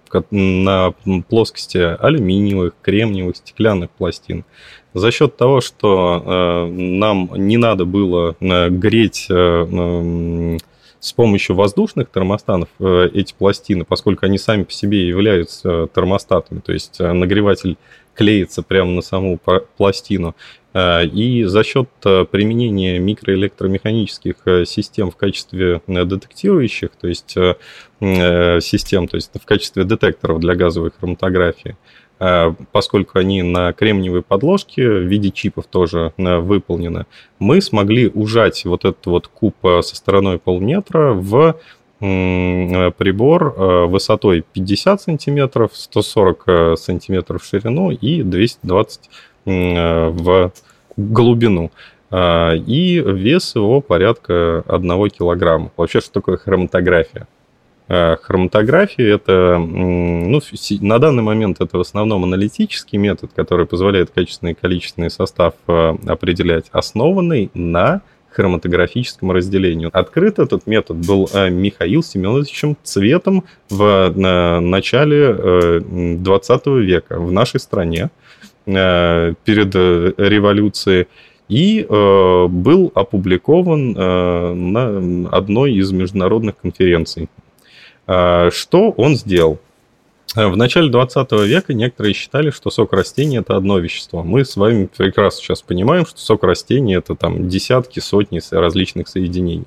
[1.29, 4.47] плоскости алюминиевых, кремниевых, стеклянных пластин
[4.95, 10.59] за счет того, что э, нам не надо было э, греть э,
[11.01, 17.01] с помощью воздушных термостанов эти пластины, поскольку они сами по себе являются термостатами, то есть
[17.01, 17.77] нагреватель
[18.15, 19.41] клеится прямо на саму
[19.77, 20.37] пластину.
[20.77, 27.37] И за счет применения микроэлектромеханических систем в качестве детектирующих, то есть
[28.65, 31.77] систем, то есть в качестве детекторов для газовой хроматографии,
[32.73, 37.07] поскольку они на кремниевой подложке в виде чипов тоже выполнены,
[37.39, 41.57] мы смогли ужать вот этот вот куб со стороной полметра в
[41.99, 43.55] прибор
[43.89, 49.11] высотой 50 сантиметров, 140 сантиметров в ширину и 220
[49.45, 50.53] в
[50.97, 51.71] глубину.
[52.15, 55.71] И вес его порядка 1 килограмма.
[55.77, 57.27] Вообще, что такое хроматография?
[57.89, 60.41] А, хроматография– это, ну,
[60.81, 65.97] на данный момент это в основном аналитический метод, который позволяет качественный и количественный состав а,
[66.07, 69.91] определять, основанный на хроматографическом разделении.
[69.93, 74.11] Открыт этот метод был Михаил Семеновичем Цветом в
[74.61, 75.83] начале
[76.17, 78.09] 20 века в нашей стране.
[78.65, 81.09] Э, перед э, революцией
[81.49, 87.29] и э, был опубликован на одной из международных конференций.
[88.07, 89.59] Что он сделал?
[90.35, 94.23] В начале 20 века некоторые считали, что сок растений это одно вещество.
[94.23, 99.65] Мы с вами прекрасно сейчас понимаем, что сок растений это там десятки, сотни различных соединений.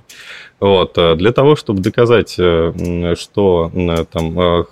[0.59, 0.93] Вот.
[0.95, 3.71] Для того, чтобы доказать, что
[4.11, 4.65] там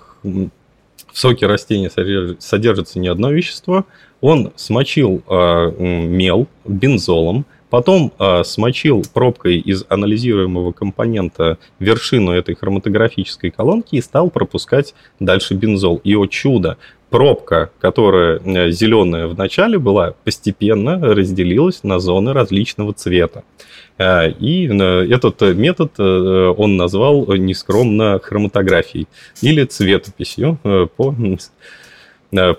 [1.14, 1.90] в соке растений
[2.40, 3.86] содержится не одно вещество,
[4.20, 13.50] он смочил э, мел бензолом, потом э, смочил пробкой из анализируемого компонента вершину этой хроматографической
[13.50, 16.00] колонки и стал пропускать дальше бензол.
[16.04, 16.78] И, о чудо,
[17.10, 23.44] пробка, которая э, зеленая в начале была, постепенно разделилась на зоны различного цвета.
[24.00, 24.70] И
[25.12, 29.08] этот метод он назвал нескромно хроматографией
[29.42, 30.60] или цветописью
[30.96, 31.38] по Э,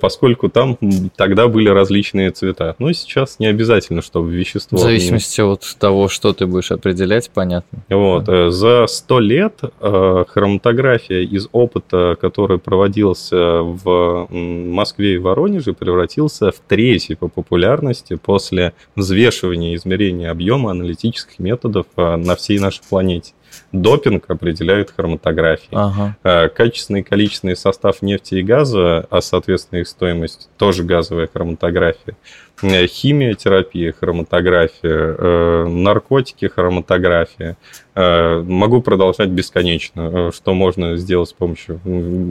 [0.01, 0.79] поскольку там
[1.17, 2.75] тогда были различные цвета.
[2.79, 4.79] Но сейчас не обязательно, чтобы вещество...
[4.79, 7.81] В зависимости от того, что ты будешь определять, понятно.
[7.89, 8.25] Вот.
[8.25, 8.47] Да.
[8.47, 16.51] Э, за сто лет э, хроматография из опыта, который проводился в Москве и Воронеже, превратился
[16.51, 23.33] в третий по популярности после взвешивания и измерения объема аналитических методов на всей нашей планете
[23.73, 25.69] допинг определяет хроматография.
[25.73, 26.17] Ага.
[26.23, 32.17] Э, качественный и количественный состав нефти и газа, а соответственно их стоимость тоже газовая хроматография.
[32.63, 37.57] Э, химия, терапия, хроматография, э, наркотики, хроматография.
[37.95, 41.81] Могу продолжать бесконечно, что можно сделать с помощью...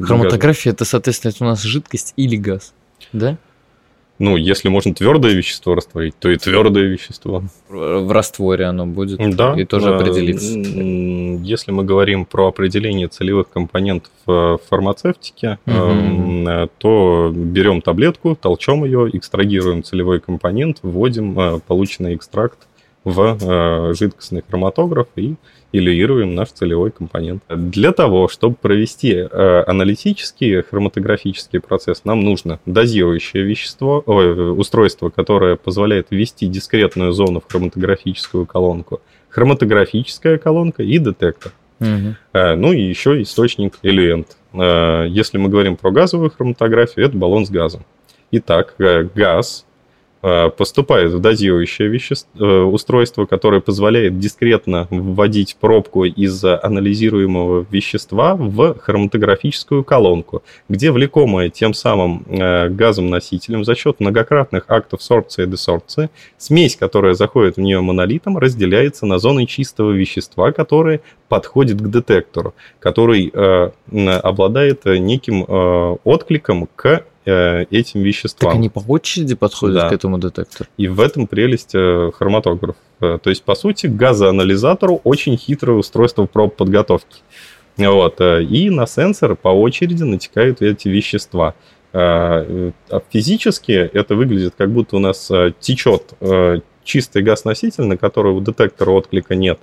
[0.05, 2.73] Хроматография это, соответственно, это у нас жидкость или газ,
[3.13, 3.37] да?
[4.19, 7.43] Ну, если можно твердое вещество растворить, то и твердое вещество.
[7.67, 10.59] В растворе оно будет да, и тоже определится.
[11.43, 16.69] Если мы говорим про определение целевых компонентов в фармацевтике, угу.
[16.77, 22.59] то берем таблетку, толчем ее, экстрагируем целевой компонент, вводим э, полученный экстракт
[23.03, 25.35] в э, жидкостный хроматограф и
[25.73, 27.43] илюируем наш целевой компонент.
[27.49, 35.57] Для того, чтобы провести э, аналитический хроматографический процесс, нам нужно дозирующее вещество, ой, устройство, которое
[35.57, 41.51] позволяет ввести дискретную зону в хроматографическую колонку, хроматографическая колонка и детектор.
[41.79, 42.15] Угу.
[42.33, 44.37] Ну и еще источник элюент.
[44.53, 47.83] Если мы говорим про газовую хроматографию, это баллон с газом.
[48.31, 49.72] Итак, газ Э,
[50.55, 58.75] поступает в дозирующее вещество, э, устройство, которое позволяет дискретно вводить пробку из анализируемого вещества в
[58.79, 66.09] хроматографическую колонку, где влекомая тем самым э, газом-носителем за счет многократных актов сорбции и десорбции,
[66.37, 72.53] смесь, которая заходит в нее монолитом, разделяется на зоны чистого вещества, которые подходит к детектору,
[72.79, 73.33] который
[73.89, 75.45] обладает неким
[76.03, 78.51] откликом к Э, этим веществам.
[78.51, 79.89] Так они по очереди подходят да.
[79.89, 80.69] к этому детектору?
[80.77, 82.75] И в этом прелесть э, хроматограф.
[82.99, 87.21] Э, то есть, по сути, к газоанализатору очень хитрое устройство проб подготовки.
[87.77, 88.21] Вот.
[88.21, 91.55] И на сенсор по очереди натекают эти вещества.
[91.91, 92.71] А
[93.11, 96.13] физически это выглядит, как будто у нас течет
[96.83, 99.59] чистый газ-носитель, на который у детектора отклика нет.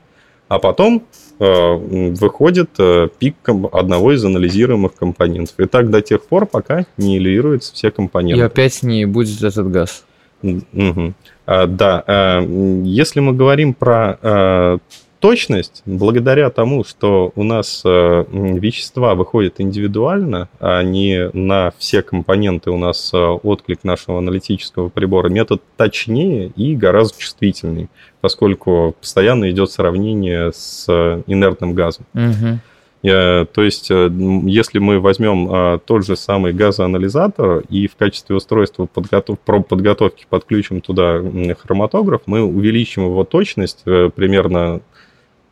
[0.50, 1.04] А потом
[1.42, 3.36] Э, выходит э, пик
[3.72, 5.58] одного из анализируемых компонентов.
[5.58, 8.38] И так до тех пор, пока не элируются все компоненты.
[8.38, 10.04] И опять не будет этот газ.
[10.42, 11.14] Угу.
[11.46, 12.04] Да.
[12.06, 12.42] А,
[12.84, 14.78] если мы говорим про
[15.20, 22.70] точность, благодаря тому, что у нас э, вещества выходят индивидуально, а не на все компоненты
[22.70, 27.88] у нас э, отклик нашего аналитического прибора, метод точнее и гораздо чувствительней,
[28.20, 30.86] поскольку постоянно идет сравнение с
[31.26, 32.06] инертным газом.
[32.14, 32.58] Угу.
[33.02, 39.38] То есть, если мы возьмем тот же самый газоанализатор и в качестве устройства подготов...
[39.38, 41.22] подготовки подключим туда
[41.62, 44.82] хроматограф, мы увеличим его точность примерно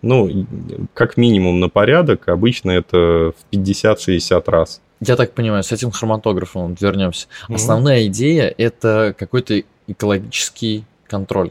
[0.03, 0.47] ну,
[0.95, 4.81] как минимум на порядок, обычно это в 50-60 раз.
[5.01, 7.29] Я так понимаю, с этим хроматографом вернемся.
[7.29, 7.55] Mm-hmm.
[7.55, 11.51] Основная идея это какой-то экологический контроль.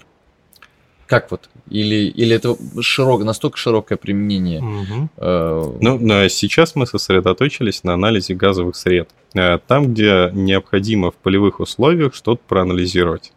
[1.08, 1.50] Как вот?
[1.70, 4.62] Или, или это широк, настолько широкое применение?
[4.62, 5.10] Угу.
[5.18, 5.78] Э...
[5.80, 9.10] Ну, сейчас мы сосредоточились на анализе газовых сред.
[9.34, 13.32] Э, там, где необходимо в полевых условиях что-то проанализировать.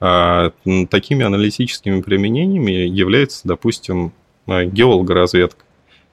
[0.00, 0.52] А,
[0.90, 4.12] такими аналитическими применениями является, допустим,
[4.48, 5.64] геологоразведка,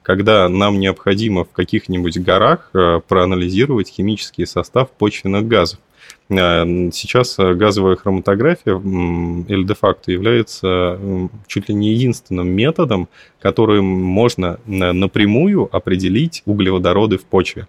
[0.02, 5.80] когда нам необходимо в каких-нибудь горах э, проанализировать химический состав почвенных газов.
[6.28, 10.98] Э, сейчас газовая хроматография или де-факто является
[11.46, 13.08] чуть ли не единственным методом,
[13.40, 17.66] которым можно напрямую определить углеводороды в почве.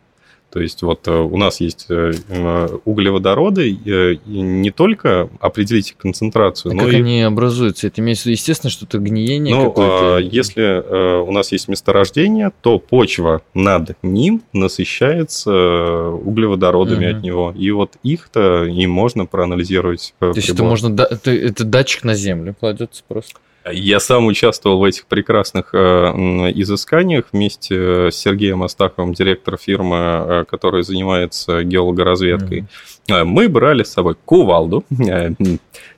[0.57, 3.77] То есть вот э, у нас есть э, э, углеводороды,
[4.25, 6.95] не только определить концентрацию, а но как и...
[6.95, 7.85] они образуются?
[7.85, 10.17] Это имеется в виду, естественно, что-то гниение ну, какое-то?
[10.17, 17.17] если у нас есть месторождение, то почва над ним насыщается углеводородами угу.
[17.17, 17.53] от него.
[17.55, 20.15] И вот их-то и можно проанализировать.
[20.17, 20.87] То есть это можно...
[21.23, 23.35] Это датчик на землю кладется просто?
[23.71, 25.77] Я сам участвовал в этих прекрасных э,
[26.55, 32.65] изысканиях вместе с Сергеем Астаховым, директором фирмы, э, которая занимается геологоразведкой.
[33.07, 33.23] Mm-hmm.
[33.23, 34.83] Мы брали с собой кувалду,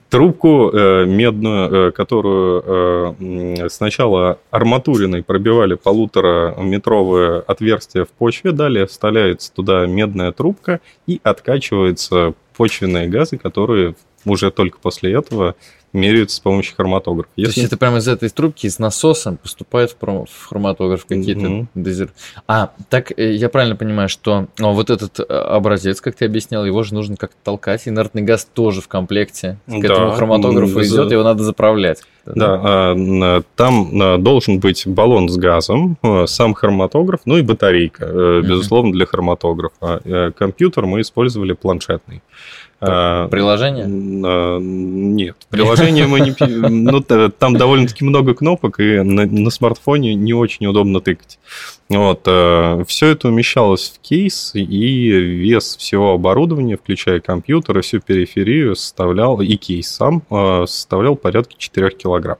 [0.09, 10.79] трубку медную, которую сначала арматуриной пробивали полутораметровое отверстие в почве, далее вставляется туда медная трубка
[11.05, 15.55] и откачиваются почвенные газы, которые уже только после этого
[15.93, 17.29] меряются с помощью хроматографа.
[17.35, 17.53] Если...
[17.53, 20.25] То есть это прямо из этой трубки, из насоса поступает в, пром...
[20.25, 21.67] в хроматограф какие-то mm-hmm.
[21.75, 22.09] дозир.
[22.47, 26.65] А, так э, я правильно понимаю, что о, вот этот э, образец, как ты объяснял,
[26.65, 27.87] его же нужно как-то толкать.
[27.87, 32.03] Инертный газ тоже в комплекте к да, этому хроматографу идет, его надо заправлять.
[32.25, 38.91] Да, да, а, там должен быть баллон с газом, сам хроматограф, ну и батарейка, безусловно,
[38.91, 40.33] для хроматографа.
[40.37, 42.21] Компьютер мы использовали планшетный.
[42.81, 43.85] А, приложение?
[43.87, 46.33] А, нет, приложение мы не...
[46.69, 51.39] Ну, там довольно-таки много кнопок, и на, на смартфоне не очень удобно тыкать.
[51.89, 57.99] Вот, а, все это умещалось в кейс, и вес всего оборудования, включая компьютер и всю
[57.99, 60.23] периферию, составлял, и кейс сам,
[60.65, 62.37] составлял порядка 4 килограмм.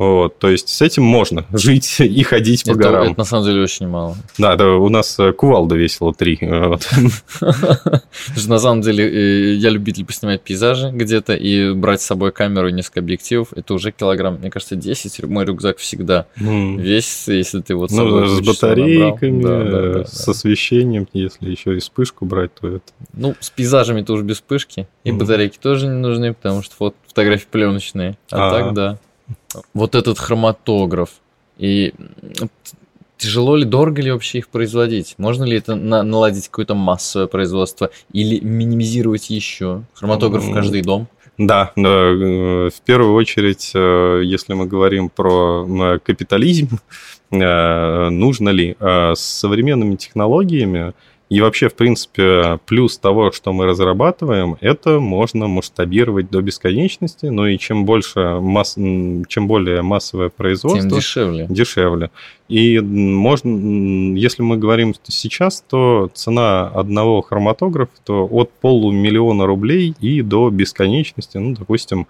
[0.00, 3.08] Вот, то есть с этим можно жить и ходить по это, горам.
[3.08, 4.16] Это на самом деле очень мало.
[4.38, 6.38] Да, да у нас э, кувалда весила 3.
[8.46, 12.72] На самом деле э, я любитель поснимать пейзажи где-то и брать с собой камеру и
[12.72, 13.52] несколько объективов.
[13.54, 15.22] Это уже килограмм, мне кажется, 10.
[15.24, 21.80] Мой рюкзак всегда весится, если ты вот ну, с батарейками, с освещением, если еще и
[21.80, 22.84] вспышку брать, то это...
[23.12, 24.88] Ну, с пейзажами тоже без вспышки.
[25.04, 28.16] И батарейки тоже не нужны, потому что фотографии пленочные.
[28.30, 28.98] А так, да
[29.74, 31.10] вот этот хроматограф.
[31.58, 31.92] И
[33.16, 35.14] тяжело ли, дорого ли вообще их производить?
[35.18, 39.82] Можно ли это на, наладить какое-то массовое производство или минимизировать еще?
[39.94, 41.08] Хроматограф в каждый дом?
[41.40, 46.78] Да, э, в первую очередь, э, если мы говорим про э, капитализм,
[47.30, 50.94] нужно ли с современными технологиями
[51.30, 57.46] и вообще, в принципе, плюс того, что мы разрабатываем, это можно масштабировать до бесконечности, но
[57.46, 58.74] и чем больше масс...
[58.74, 61.46] чем более массовое производство, тем дешевле.
[61.48, 62.10] Дешевле.
[62.48, 70.22] И можно, если мы говорим сейчас, то цена одного хроматографа то от полумиллиона рублей и
[70.22, 72.08] до бесконечности, ну, допустим,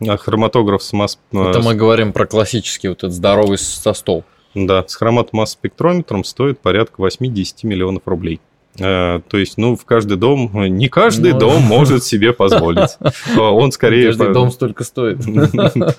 [0.00, 1.18] хроматограф с масс...
[1.30, 4.24] Это мы говорим про классический вот этот здоровый со стол.
[4.54, 8.40] Да, с хроматомасс-спектрометром стоит порядка 8-10 миллионов рублей.
[8.78, 12.96] Э, то есть, ну, в каждый дом, не каждый ну, дом может себе позволить.
[13.36, 14.06] Он скорее...
[14.06, 15.18] Каждый дом столько стоит.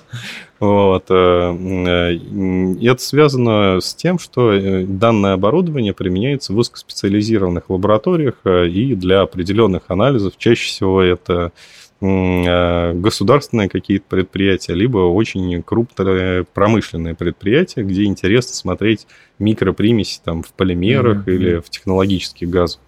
[0.64, 1.10] Вот.
[1.10, 8.94] Э, э, и это связано с тем, что данное оборудование применяется в узкоспециализированных лабораториях и
[8.94, 10.34] для определенных анализов.
[10.38, 11.52] Чаще всего это
[12.00, 19.06] государственные какие-то предприятия, либо очень крупные промышленные предприятия, где интересно смотреть
[19.38, 21.34] микропримеси там, в полимерах mm-hmm.
[21.34, 22.80] или в технологических газах.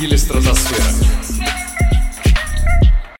[0.00, 0.82] Или стратосфера.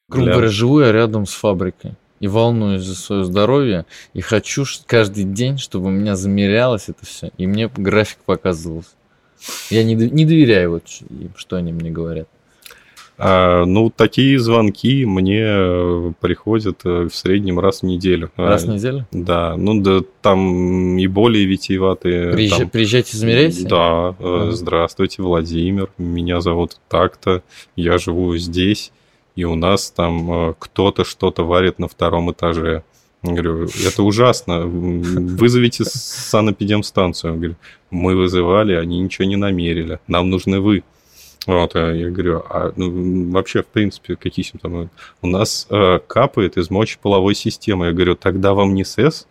[0.09, 1.95] Грубо говоря, живу я рядом с фабрикой.
[2.19, 7.31] И волнуюсь за свое здоровье, и хочу каждый день, чтобы у меня замерялось это все,
[7.37, 8.91] и мне график показывался.
[9.69, 10.83] Я не, не доверяю вот
[11.37, 12.27] что они мне говорят.
[13.21, 18.31] А, ну, такие звонки мне э, приходят э, в среднем раз в неделю.
[18.37, 19.05] Раз в неделю?
[19.11, 22.31] Да, ну да, там и более витиеватые.
[22.31, 22.57] Приезж...
[22.57, 22.69] Там...
[22.69, 23.67] Приезжайте, замеряйте?
[23.67, 24.51] Да, ага.
[24.53, 27.43] здравствуйте, Владимир, меня зовут так-то,
[27.75, 28.93] я живу здесь,
[29.35, 32.83] и у нас там кто-то что-то варит на втором этаже.
[33.23, 34.61] Я говорю, это ужасно.
[34.61, 37.33] Вызовите санэпидемстанцию.
[37.33, 37.55] Я говорю,
[37.91, 39.99] мы вызывали, они ничего не намерили.
[40.07, 40.83] Нам нужны вы.
[41.47, 44.89] Вот, а я говорю, а ну, вообще, в принципе, какие симптомы?
[45.21, 47.87] У нас э, капает из мочеполовой системы.
[47.87, 49.25] Я говорю, тогда вам не СЭС,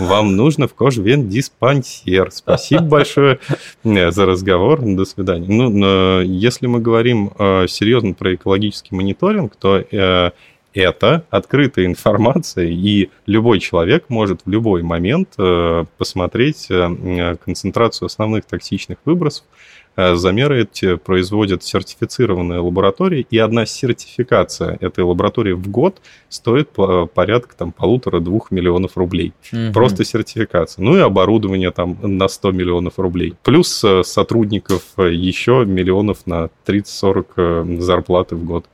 [0.00, 2.30] вам нужно в кожвен диспансер.
[2.32, 3.38] Спасибо большое
[3.84, 4.80] э, за разговор.
[4.82, 5.46] До свидания.
[5.48, 10.30] Ну, если мы говорим э, серьезно про экологический мониторинг, то э,
[10.74, 18.46] это открытая информация, и любой человек может в любой момент э, посмотреть э, концентрацию основных
[18.46, 19.44] токсичных выбросов.
[19.96, 26.70] Э, замеры эти производят сертифицированные лаборатории, и одна сертификация этой лаборатории в год стоит
[27.14, 29.32] порядка там, полутора-двух миллионов рублей.
[29.52, 29.72] Угу.
[29.72, 30.82] Просто сертификация.
[30.82, 33.34] Ну и оборудование там на 100 миллионов рублей.
[33.42, 38.66] Плюс сотрудников еще миллионов на 30-40 зарплаты в год.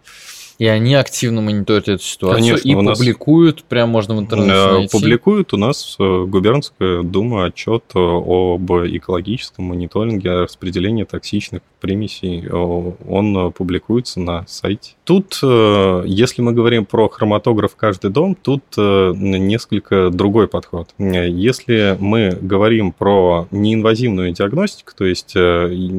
[0.59, 3.65] И они активно мониторят эту ситуацию Конечно, и публикуют, нас...
[3.69, 4.91] прям можно в интернете э, найти.
[4.91, 12.49] Публикуют у нас э, губернская дума отчет э, об экологическом мониторинге распределения токсичных примесей.
[12.49, 14.95] Он публикуется на сайте.
[15.09, 20.91] Тут, если мы говорим про хроматограф «Каждый дом», тут несколько другой подход.
[20.99, 25.35] Если мы говорим про неинвазивную диагностику, то есть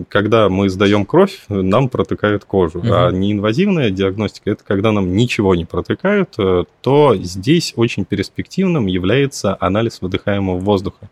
[0.10, 2.88] когда мы сдаем кровь, нам протыкают кожу, угу.
[2.92, 9.58] а неинвазивная диагностика это когда нам ничего не протыкают, э, то здесь очень перспективным является
[9.60, 11.10] анализ выдыхаемого воздуха.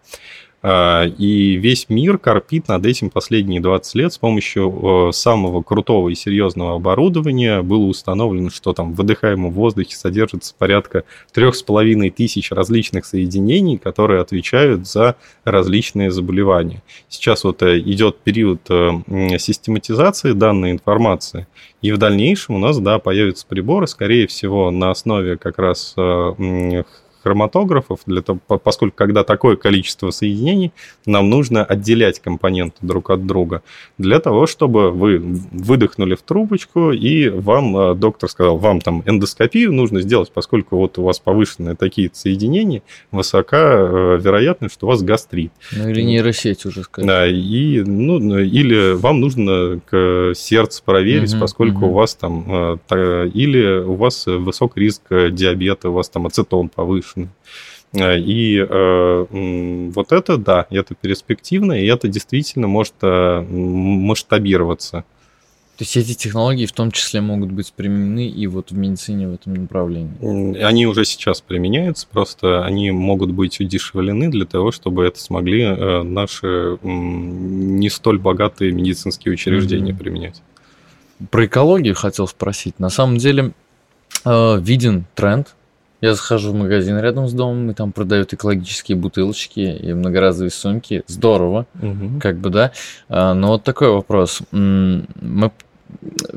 [0.63, 6.15] А, и весь мир корпит над этим последние 20 лет с помощью самого крутого и
[6.15, 7.61] серьезного оборудования.
[7.61, 11.03] Было установлено, что там в выдыхаемом воздухе содержится порядка
[11.35, 16.81] 3,5 тысяч различных соединений, которые отвечают за различные заболевания.
[17.07, 21.47] Сейчас вот э, идет период э, систематизации данной информации,
[21.81, 26.83] и в дальнейшем у нас, да, появятся приборы, скорее всего, на основе как раз э,
[27.27, 30.71] хроматографов, для того, поскольку когда такое количество соединений,
[31.05, 33.63] нам нужно отделять компоненты друг от друга,
[33.97, 39.73] для того, чтобы вы выдохнули в трубочку, и вам э, доктор сказал, вам там эндоскопию
[39.73, 45.01] нужно сделать, поскольку вот у вас повышенные такие соединения, высока э, вероятность, что у вас
[45.01, 45.51] гастрит.
[45.73, 47.07] Ну или нейросеть уже сказать.
[47.07, 51.87] Да, и, ну, или вам нужно к сердце проверить, угу, поскольку угу.
[51.87, 57.16] у вас там, э, или у вас высок риск диабета, у вас там ацетон повышен,
[57.17, 57.33] конечно.
[57.93, 59.25] Э, и э,
[59.95, 65.03] вот это, да, это перспективно, и это действительно может э, масштабироваться.
[65.77, 69.35] То есть эти технологии в том числе могут быть применены и вот в медицине в
[69.35, 70.59] этом направлении?
[70.59, 76.01] Они уже сейчас применяются, просто они могут быть удешевлены для того, чтобы это смогли э,
[76.01, 79.97] наши не столь богатые медицинские учреждения mm-hmm.
[79.97, 80.41] применять.
[81.29, 82.79] Про экологию хотел спросить.
[82.79, 83.53] На самом деле
[84.25, 85.55] виден тренд
[86.01, 91.03] я захожу в магазин рядом с домом, и там продают экологические бутылочки и многоразовые сумки.
[91.07, 92.19] Здорово, угу.
[92.21, 92.71] как бы, да.
[93.09, 94.41] А, но вот такой вопрос.
[94.51, 95.51] Мы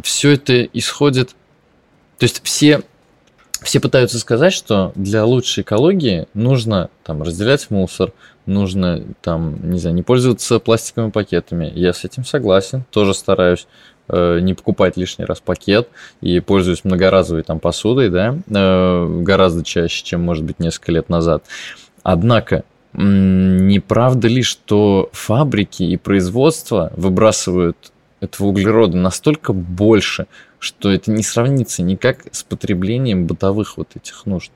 [0.02, 1.30] все это исходит...
[2.18, 2.82] То есть все,
[3.62, 8.12] все пытаются сказать, что для лучшей экологии нужно там разделять мусор,
[8.46, 11.70] нужно там, не знаю, не пользоваться пластиковыми пакетами.
[11.74, 13.66] Я с этим согласен, тоже стараюсь
[14.40, 15.88] не покупать лишний раз пакет
[16.20, 21.44] и пользуюсь многоразовой там посудой, да, э, гораздо чаще, чем, может быть, несколько лет назад.
[22.02, 30.26] Однако, не правда ли, что фабрики и производства выбрасывают этого углерода настолько больше,
[30.58, 34.50] что это не сравнится никак с потреблением бытовых вот этих нужд?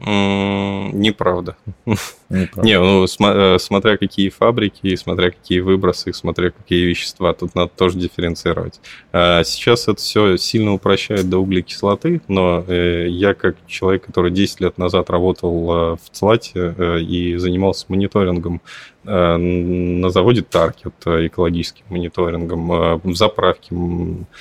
[0.00, 1.56] Неправда.
[2.56, 7.98] Не, ну, э, смотря какие фабрики, смотря какие выбросы, смотря какие вещества, тут надо тоже
[7.98, 8.80] дифференцировать.
[9.12, 14.60] А сейчас это все сильно упрощает до углекислоты, но э, я как человек, который 10
[14.60, 18.60] лет назад работал э, в ЦЛАТе и занимался мониторингом
[19.06, 23.76] на заводе Таркет экологическим мониторингом, в заправке,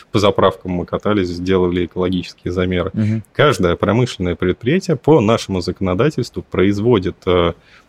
[0.10, 2.92] по заправкам мы катались, сделали экологические замеры.
[2.94, 3.24] Угу.
[3.34, 7.18] Каждое промышленное предприятие по нашему законодательству производит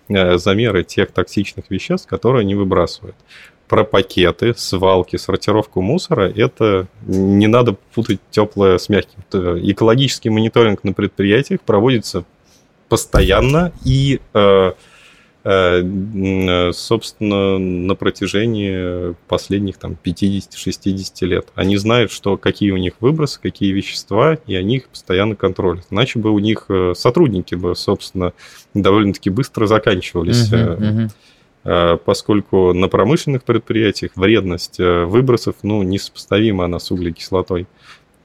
[0.09, 3.17] замеры тех токсичных веществ, которые они выбрасывают.
[3.69, 9.23] Про пакеты, свалки, сортировку мусора, это не надо путать теплое с мягким.
[9.33, 12.25] Экологический мониторинг на предприятиях проводится
[12.89, 14.73] постоянно и э, Э,
[15.45, 21.49] собственно, на протяжении последних там 50-60 лет.
[21.55, 25.87] Они знают, что какие у них выбросы, какие вещества, и они их постоянно контролируют.
[25.91, 28.33] Иначе бы у них э, сотрудники бы, собственно,
[28.73, 30.51] довольно-таки быстро заканчивались.
[30.51, 31.11] Uh-huh,
[31.65, 32.01] uh-huh.
[32.05, 37.67] Поскольку на промышленных предприятиях вредность выбросов ну, несопоставима она с углекислотой.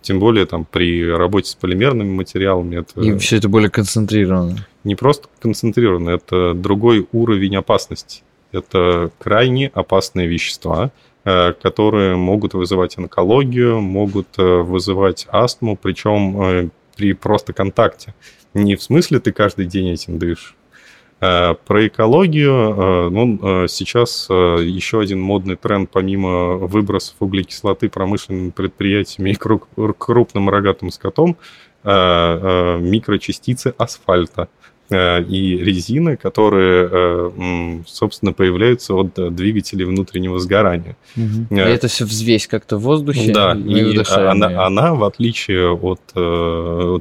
[0.02, 2.80] Тем более там при работе с полимерными материалами.
[2.80, 3.02] Это...
[3.02, 4.66] И все это более концентрировано.
[4.84, 8.24] Не просто концентрировано, это другой уровень опасности.
[8.52, 10.92] Это крайне опасные вещества,
[11.24, 18.16] э, которые могут вызывать онкологию, могут э, вызывать астму, причем э, при просто контакте.
[18.54, 20.56] Не в смысле ты каждый день этим дышишь,
[21.20, 30.50] про экологию, ну, сейчас еще один модный тренд, помимо выбросов углекислоты промышленными предприятиями и крупным
[30.50, 31.36] рогатым скотом,
[32.80, 34.48] микрочастицы асфальта
[34.92, 37.32] и резины, которые,
[37.86, 40.96] собственно, появляются от двигателей внутреннего сгорания.
[41.16, 41.56] Угу.
[41.56, 43.32] И это все взвесь как-то в воздухе?
[43.32, 46.02] Да, и она, она, в отличие от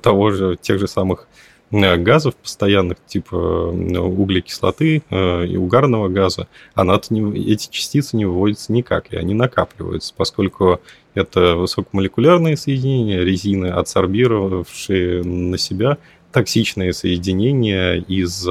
[0.03, 6.49] того же, тех же самых Э, газов постоянных, типа э, углекислоты э, и угарного газа,
[6.75, 10.81] она не, эти частицы не выводятся никак, и они накапливаются, поскольку
[11.15, 15.99] это высокомолекулярные соединения, резины, адсорбировавшие на себя
[16.33, 18.47] токсичные соединения из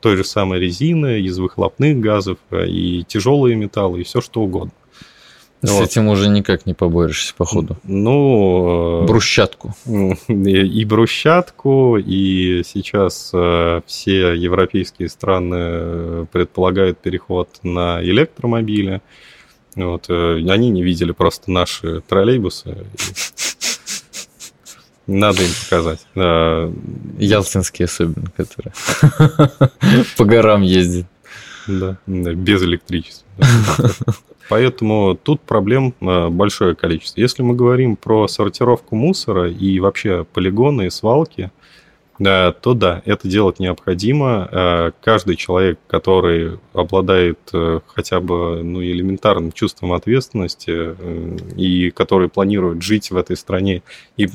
[0.00, 4.72] той же самой резины, из выхлопных газов и тяжелые металлы, и все что угодно.
[5.64, 5.84] С вот.
[5.84, 7.78] этим уже никак не поборешься, походу.
[7.84, 9.02] Ну...
[9.02, 9.74] Э, брусчатку.
[10.28, 19.00] И брусчатку, и сейчас э, все европейские страны э, предполагают переход на электромобили.
[19.74, 22.86] Вот, они не видели просто наши троллейбусы.
[25.08, 26.06] Надо им показать.
[27.18, 28.72] Ялтинские особенно, которые
[30.16, 31.06] по горам ездят.
[31.66, 33.26] Да, без электричества.
[34.48, 37.20] Поэтому тут проблем э, большое количество.
[37.20, 41.50] Если мы говорим про сортировку мусора и вообще полигоны и свалки,
[42.18, 44.48] то да, это делать необходимо.
[44.50, 47.38] Э, каждый человек, который обладает
[47.86, 50.94] хотя бы ну, элементарным чувством ответственности
[51.56, 53.82] и который планирует жить в этой стране
[54.16, 54.28] и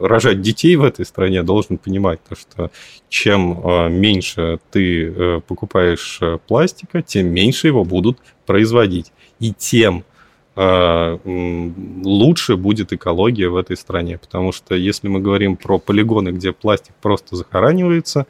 [0.00, 2.70] рожать детей в этой стране, должен понимать, что
[3.08, 10.13] чем меньше ты покупаешь пластика, тем меньше его будут производить и тем э,
[10.56, 14.18] лучше будет экология в этой стране.
[14.18, 18.26] Потому что если мы говорим про полигоны, где пластик просто захоранивается,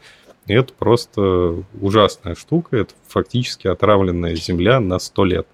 [0.47, 2.79] это просто ужасная штука.
[2.79, 5.47] Это фактически отравленная земля на 100 лет.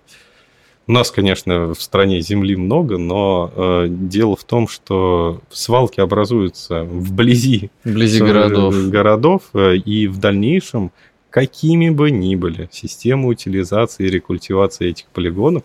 [0.86, 6.82] У нас, конечно, в стране земли много, но э, дело в том, что свалки образуются
[6.82, 8.88] вблизи, вблизи городов.
[8.88, 10.90] городов, э, и в дальнейшем
[11.28, 15.62] какими бы ни были системы утилизации и рекультивации этих полигонов,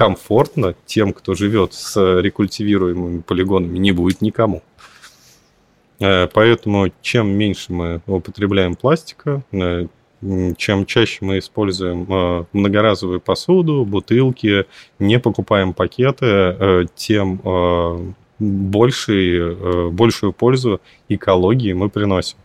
[0.00, 4.62] комфортно тем, кто живет с рекультивируемыми полигонами, не будет никому.
[6.00, 9.88] Э, поэтому чем меньше мы употребляем пластика, э,
[10.56, 14.64] чем чаще мы используем э, многоразовую посуду, бутылки,
[14.98, 20.80] не покупаем пакеты, тем больший, большую пользу
[21.10, 22.38] экологии мы приносим.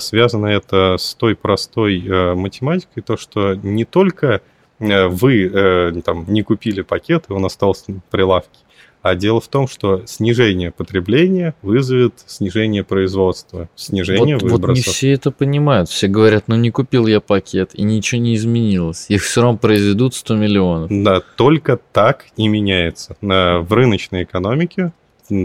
[0.00, 2.02] Связано это с той простой
[2.34, 4.40] математикой, то, что не только
[4.80, 8.58] э, вы там, не купили пакет, и он остался на прилавке,
[9.02, 14.68] а дело в том, что снижение потребления вызовет снижение производства, снижение вот, выбросов.
[14.68, 15.88] Вот не все это понимают.
[15.88, 19.06] Все говорят, ну не купил я пакет, и ничего не изменилось.
[19.08, 20.90] Их все равно произведут 100 миллионов.
[20.90, 23.16] Да, только так и меняется.
[23.20, 24.92] В рыночной экономике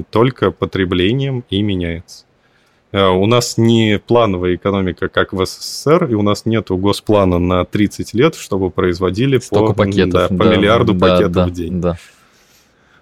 [0.09, 2.24] только потреблением и меняется.
[2.91, 7.65] Э, у нас не плановая экономика, как в СССР, и у нас нет госплана на
[7.65, 11.51] 30 лет, чтобы производили Столько по, пакетов, да, по да, миллиарду да, пакетов да, в
[11.51, 11.81] день.
[11.81, 11.97] Да.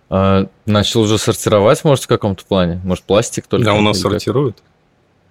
[0.10, 2.82] А, начал уже сортировать, может, в каком-то плане?
[2.84, 3.66] Может, пластик только?
[3.66, 4.58] Да, у нас сортируют.
[4.58, 4.72] Как?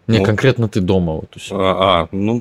[0.08, 1.14] Не, ну, конкретно ты дома.
[1.14, 2.40] Вот, а, а, ну,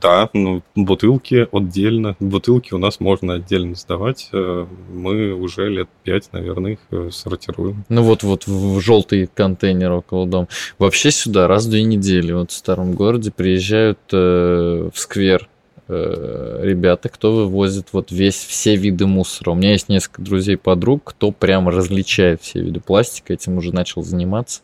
[0.00, 2.16] да, ну, бутылки отдельно.
[2.20, 4.30] Бутылки у нас можно отдельно сдавать.
[4.32, 7.84] Э, мы уже лет пять, наверное, их э, сортируем.
[7.88, 10.48] Ну вот, вот в желтый контейнер около дома.
[10.78, 15.48] Вообще сюда раз в две недели вот в старом городе приезжают э, в сквер
[15.90, 19.50] ребята, кто вывозит вот весь, все виды мусора.
[19.50, 24.62] У меня есть несколько друзей-подруг, кто прям различает все виды пластика, этим уже начал заниматься.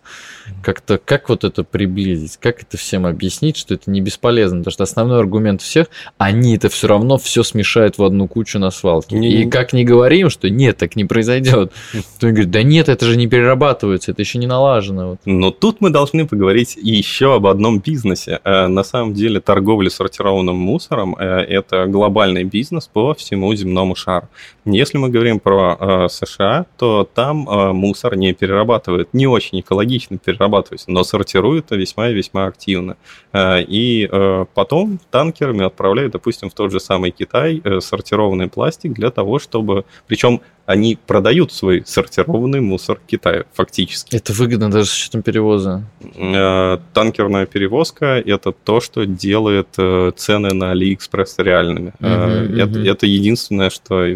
[0.63, 4.85] Как-то, как вот это приблизить, как это всем объяснить, что это не бесполезно, потому что
[4.85, 9.17] основной аргумент всех, они это все равно все смешают в одну кучу на свалке.
[9.17, 11.73] Не, и как не говорим, что нет, так не произойдет,
[12.21, 15.11] то говорит, да нет, это же не перерабатывается, это еще не налажено.
[15.11, 15.19] Вот.
[15.25, 18.41] Но тут мы должны поговорить еще об одном бизнесе.
[18.45, 24.29] Э, на самом деле торговля сортированным мусором э,– это глобальный бизнес по всему земному шару.
[24.65, 30.91] Если мы говорим про э, США, то там мусор не перерабатывают, не очень экологично перерабатывается,
[30.91, 32.97] но сортируют весьма и весьма активно.
[33.37, 34.09] И
[34.55, 39.85] потом танкерами отправляют, допустим, в тот же самый Китай сортированный пластик для того, чтобы...
[40.07, 44.17] Причем они продают свой сортированный мусор Китаю, фактически.
[44.17, 45.85] Это выгодно даже с учетом перевоза.
[46.17, 51.93] Э, танкерная перевозка– это то, что делает э, цены на AliExpress реальными.
[52.01, 52.87] Угу, это, угу.
[52.87, 54.07] это единственное, что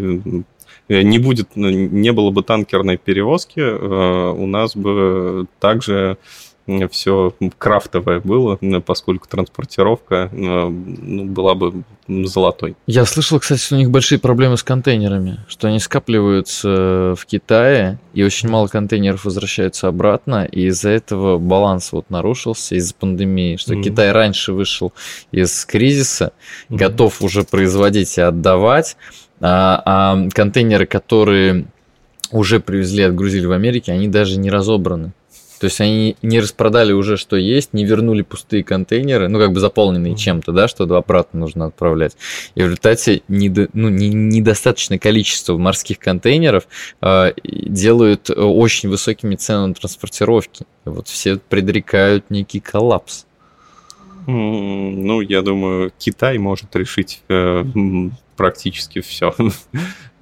[0.89, 6.17] не будет, ну, не было бы танкерной перевозки, у нас бы также
[6.89, 12.75] все крафтовое было, поскольку транспортировка ну, была бы золотой.
[12.87, 17.99] Я слышал, кстати, что у них большие проблемы с контейнерами, что они скапливаются в Китае,
[18.13, 23.73] и очень мало контейнеров возвращаются обратно, и из-за этого баланс вот нарушился из-за пандемии, что
[23.73, 23.83] mm-hmm.
[23.83, 24.93] Китай раньше вышел
[25.31, 26.33] из кризиса,
[26.69, 26.75] mm-hmm.
[26.75, 28.97] готов уже производить и отдавать,
[29.39, 31.65] а, а контейнеры, которые
[32.31, 35.11] уже привезли, отгрузили в Америке, они даже не разобраны.
[35.61, 39.59] То есть они не распродали уже, что есть, не вернули пустые контейнеры, ну, как бы
[39.59, 42.17] заполненные чем-то, да, что обратно нужно отправлять.
[42.55, 46.67] И в результате недо, ну, не, недостаточное количество морских контейнеров
[47.03, 50.65] э, делают очень высокими ценами на транспортировки.
[50.87, 53.27] И вот все предрекают некий коллапс.
[54.25, 57.63] Ну, я думаю, Китай может решить э,
[58.41, 59.35] практически все.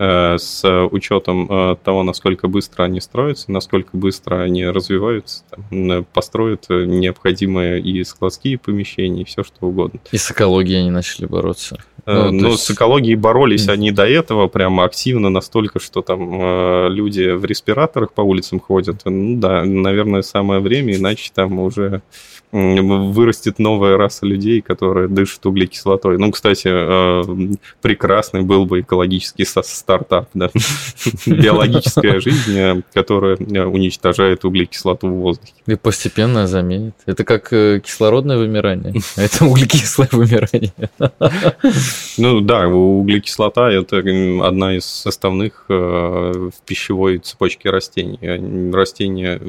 [0.02, 6.68] Э, с учетом э, того, насколько быстро они строятся, насколько быстро они развиваются, там, построят
[6.70, 10.00] необходимые и складские помещения, и все что угодно.
[10.14, 11.84] И с экологией они начали бороться.
[12.06, 12.64] Ну, ну есть...
[12.64, 18.22] с экологией боролись они до этого прямо активно настолько, что там люди в респираторах по
[18.22, 19.02] улицам ходят.
[19.04, 22.02] Ну да, наверное, самое время, иначе там уже
[22.52, 26.18] вырастет новая раса людей, которые дышат углекислотой.
[26.18, 30.50] Ну, кстати, э, прекрасный был бы экологический стартап, да?
[31.28, 35.54] биологическая жизнь, э, которая э, уничтожает углекислоту в воздухе.
[35.68, 36.96] И постепенно заменит.
[37.06, 40.74] Это как кислородное вымирание, а это углекислое вымирание.
[42.18, 48.72] Ну да, углекислота– это одна из составных в пищевой цепочке растений.
[48.74, 49.40] Растения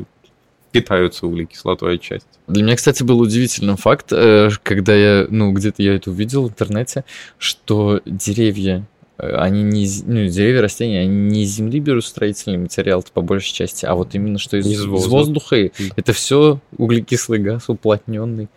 [0.71, 2.29] питаются углекислотой отчасти.
[2.47, 6.51] Для меня, кстати, был удивительным факт, э, когда я, ну, где-то я это увидел в
[6.51, 7.05] интернете,
[7.39, 8.87] что деревья,
[9.19, 13.53] э, они не, ну, деревья, растения, они не из земли берут строительный материал по большей
[13.53, 15.07] части, а вот именно что из, из воздуха.
[15.07, 15.93] Из воздуха.
[15.97, 18.49] Это все углекислый газ уплотненный.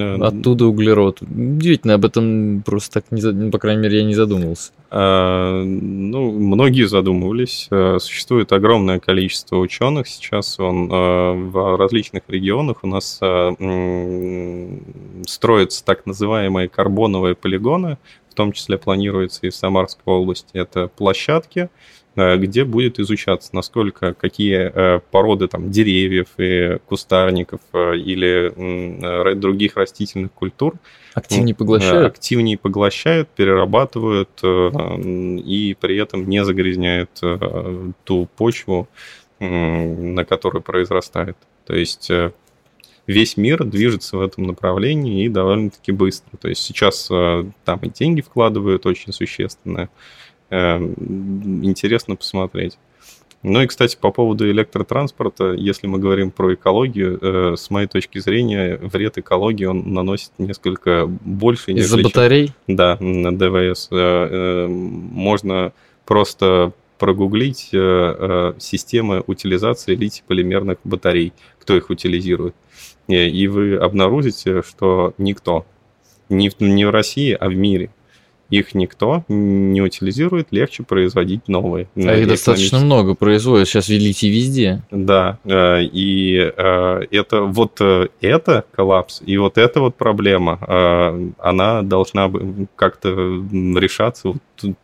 [0.00, 1.22] Оттуда углерод.
[1.22, 4.72] Удивительно, об этом просто так, не, ну, по крайней мере, я не задумывался.
[4.90, 7.68] А, ну, многие задумывались.
[7.70, 10.08] А, существует огромное количество ученых.
[10.08, 13.54] Сейчас он а, в различных регионах у нас а,
[15.26, 17.98] строятся так называемые карбоновые полигоны,
[18.30, 20.50] в том числе планируется и в Самарской области.
[20.54, 21.68] Это площадки,
[22.16, 30.32] где будет изучаться, насколько какие э, породы там, деревьев и кустарников э, или других растительных
[30.32, 30.74] культур
[31.14, 37.10] активнее поглощают, активнее поглощают, перерабатывают и при этом не загрязняют
[38.04, 38.88] ту почву,
[39.40, 41.36] на которой произрастает.
[41.66, 42.10] То есть
[43.06, 46.36] весь мир движется в этом направлении и довольно-таки быстро.
[46.36, 49.88] То есть сейчас там и деньги вкладывают очень существенные.
[50.50, 50.94] Эм,
[51.64, 52.78] интересно посмотреть.
[53.44, 58.18] Ну и, кстати, по поводу электротранспорта, если мы говорим про экологию, э, с моей точки
[58.18, 61.72] зрения, вред экологии он наносит несколько больше.
[61.72, 62.52] Из-за батарей?
[62.66, 63.88] Да, на ДВС.
[63.90, 65.74] Э, э, можно
[66.06, 67.70] просто прогуглить
[68.58, 72.54] системы утилизации литий-полимерных батарей, кто их утилизирует.
[73.08, 75.66] И вы обнаружите, что никто,
[76.30, 77.90] не в, не в России, а в мире
[78.50, 81.88] их никто не утилизирует, легче производить новые.
[81.96, 84.82] А их достаточно много производят, сейчас велите везде.
[84.90, 90.58] Да, э, и э, это вот э, это коллапс, и вот эта вот проблема,
[91.38, 92.30] она должна
[92.76, 94.34] как-то решаться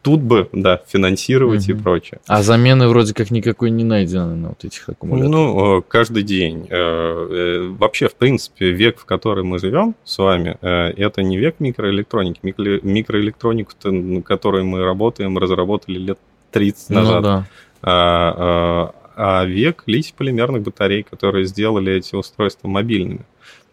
[0.02, 1.78] тут бы, да, финансировать Мгм.
[1.78, 2.20] и прочее.
[2.26, 5.30] А замены вроде как никакой не найдено на вот этих аккумуляторах.
[5.32, 6.66] Ну, э, каждый день.
[6.70, 11.56] Э, э, Вообще, в принципе, век, в который мы живем с вами, это не век
[11.60, 12.40] микроэлектроники.
[12.42, 16.18] Микро- Микроэлектронику, на которой мы работаем, разработали лет
[16.50, 17.22] 30 Ну назад.
[17.22, 17.46] да.
[17.82, 23.20] а, а, а век литий-полимерных батарей, которые сделали эти устройства мобильными.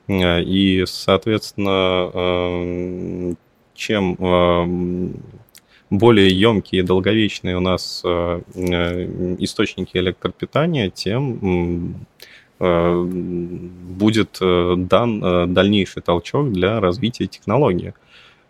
[0.09, 3.35] И, соответственно,
[3.75, 4.15] чем
[5.89, 12.05] более емкие и долговечные у нас э, э, источники электропитания, тем
[12.59, 17.93] э, будет дан дальнейший толчок для развития технологии.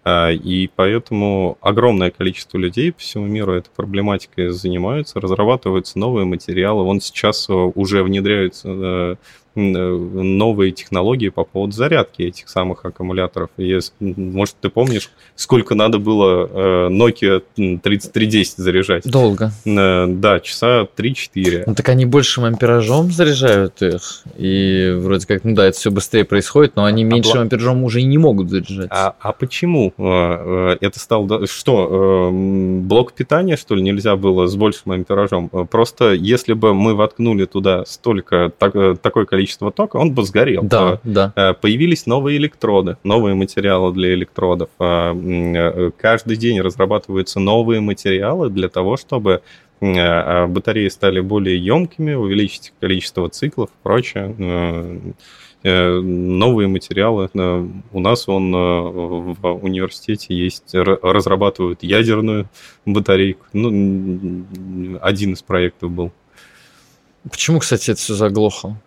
[0.09, 6.85] И поэтому огромное количество людей по всему миру этой проблематикой занимаются, разрабатываются новые материалы.
[6.85, 9.17] Вон сейчас уже внедряются
[9.57, 13.49] новые технологии по поводу зарядки этих самых аккумуляторов.
[13.57, 19.03] И может, ты помнишь, сколько надо было э, Nokia м, 3310 заряжать?
[19.09, 19.51] Долго.
[19.65, 21.63] Э, Да, часа 3-4.
[21.65, 24.23] Ну так они большим амперажом заряжают их.
[24.37, 27.83] И вроде как, ну да, это все быстрее происходит, но они А меньшим бла- амперажом
[27.83, 28.87] уже и не могут заряжать.
[28.91, 31.47] А, а почему э, э, это стало...
[31.47, 35.49] Что, э, блок питания, что ли, нельзя было с большим амперажом?
[35.51, 40.23] Э, Просто если бы мы воткнули туда столько, так- э, такое количество тока, он бы
[40.23, 40.63] сгорел.
[40.63, 41.33] Да, да.
[41.35, 44.69] Э, Появились новые электроды, новые материалы для электродов.
[44.79, 49.41] А, э, Каждый день разрабатываются новые материалы для того, чтобы
[49.81, 54.35] э, батареи стали более емкими, увеличить количество циклов и прочее.
[55.63, 57.29] Новые материалы.
[57.91, 62.47] У нас он в университете есть, разрабатывают ядерную
[62.85, 63.45] батарейку.
[63.53, 64.45] Ну,
[65.01, 66.11] один из проектов был.
[67.29, 68.77] Почему, кстати, это все заглохло?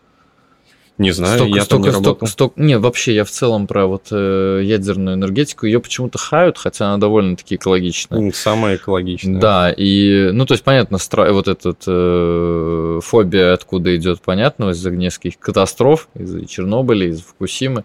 [1.00, 2.28] Не знаю, столько, я там столько, не столько, работал.
[2.28, 6.88] столько- Не, вообще, я в целом про вот э, ядерную энергетику, ее почему-то хают, хотя
[6.88, 8.18] она довольно-таки экологичная.
[8.20, 9.40] М, Самое экологичное.
[9.40, 14.90] Да, и, ну, то есть, понятно, стра- вот этот э, фобия откуда идет, понятно, из-за
[14.90, 17.84] нескольких катастроф, из-за Чернобыля, из Фукусимы.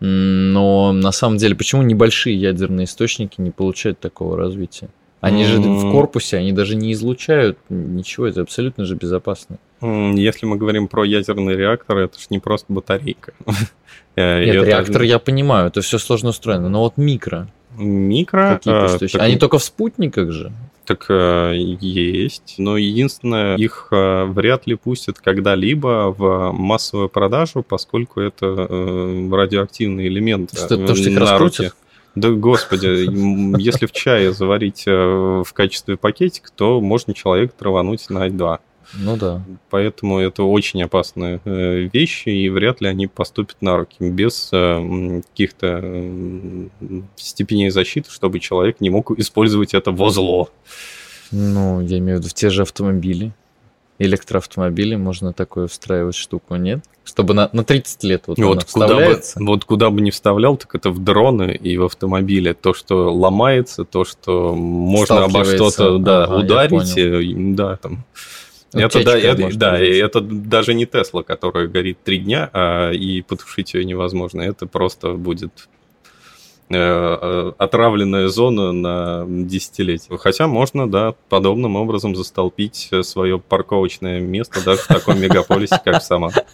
[0.00, 4.88] Но на самом деле, почему небольшие ядерные источники не получают такого развития?
[5.20, 9.58] Они же в корпусе, они даже не излучают ничего, это абсолютно же безопасно.
[9.82, 13.32] Если мы говорим про ядерный реактор, это же не просто батарейка.
[14.16, 17.46] Э, Нет, реактор я понимаю, это все сложно устроено, но вот микро
[17.78, 18.60] Микро.
[18.66, 20.52] э, Они только в спутниках же.
[20.84, 28.46] Так э, есть, но единственное, их вряд ли пустят когда-либо в массовую продажу, поскольку это
[29.32, 30.50] радиоактивный элемент.
[30.50, 31.76] Потому что их раскрутят?
[32.14, 33.08] Да, господи,
[33.60, 38.60] если в чае заварить э, в качестве пакетика, то можно человека травануть на 2.
[38.94, 39.42] Ну да.
[39.70, 45.22] Поэтому это очень опасные э, вещи, и вряд ли они поступят на руки без э,
[45.30, 46.68] каких-то
[47.16, 50.50] степеней защиты, чтобы человек не мог использовать это во зло.
[51.30, 53.32] Ну, я имею в виду в те же автомобили.
[54.00, 56.82] Электроавтомобили можно такое встраивать штуку, нет?
[57.04, 60.56] Чтобы на, на 30 лет вот, она Вот куда, бы, вот куда бы не вставлял,
[60.56, 62.54] так это в дроны и в автомобиле.
[62.54, 68.06] То, что ломается, то, что можно обо что-то да, Ага, ударить, э, и- да, там.
[68.72, 73.20] Ну, Это, да, это, да, это даже не Тесла, которая горит три дня, а, и
[73.20, 74.40] потушить ее невозможно.
[74.40, 75.68] Это просто будет
[76.70, 80.16] отравленная зона на десятилетие.
[80.18, 86.44] Хотя можно, да, подобным образом застолпить свое парковочное место даже в таком мегаполисе, как Самара.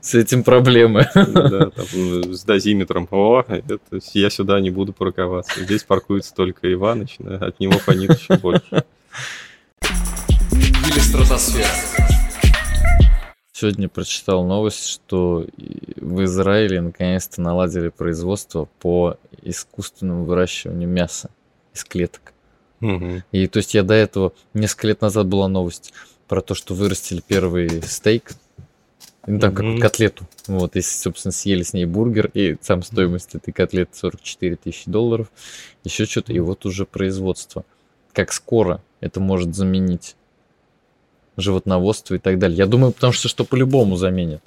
[0.00, 1.08] С этим проблемы.
[1.14, 1.86] Да, там,
[2.34, 3.08] с дозиметром.
[3.10, 3.78] О, это,
[4.14, 5.62] я сюда не буду парковаться.
[5.62, 8.84] Здесь паркуется только Иваныч, от него фонит еще больше.
[10.52, 12.19] Или стратосфера.
[13.60, 15.46] Сегодня прочитал новость, что
[15.96, 21.28] в Израиле наконец-то наладили производство по искусственному выращиванию мяса
[21.74, 22.32] из клеток.
[22.80, 23.22] Мгм.
[23.32, 25.92] И то есть я до этого, несколько лет назад была новость
[26.26, 28.32] про то, что вырастили первый стейк,
[29.26, 29.78] ну там как Мгм.
[29.78, 30.26] котлету.
[30.46, 35.30] Вот, и, собственно, съели с ней бургер, и сам стоимость этой котлеты 44 тысячи долларов,
[35.84, 37.66] еще что-то, и вот уже производство.
[38.14, 40.16] Как скоро это может заменить
[41.36, 42.58] животноводство и так далее.
[42.58, 44.42] Я думаю, потому что что по-любому заменит.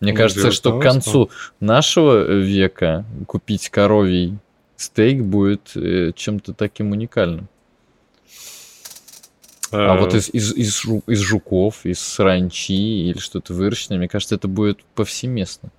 [0.00, 4.36] Мне Ну, кажется, что к концу нашего века купить коровий
[4.76, 7.48] стейк будет э, чем-то таким уникальным.
[9.72, 14.34] А вот Э, из, из, из, из жуков, из саранчи или что-то выращенное, мне кажется,
[14.34, 15.70] это будет повсеместно.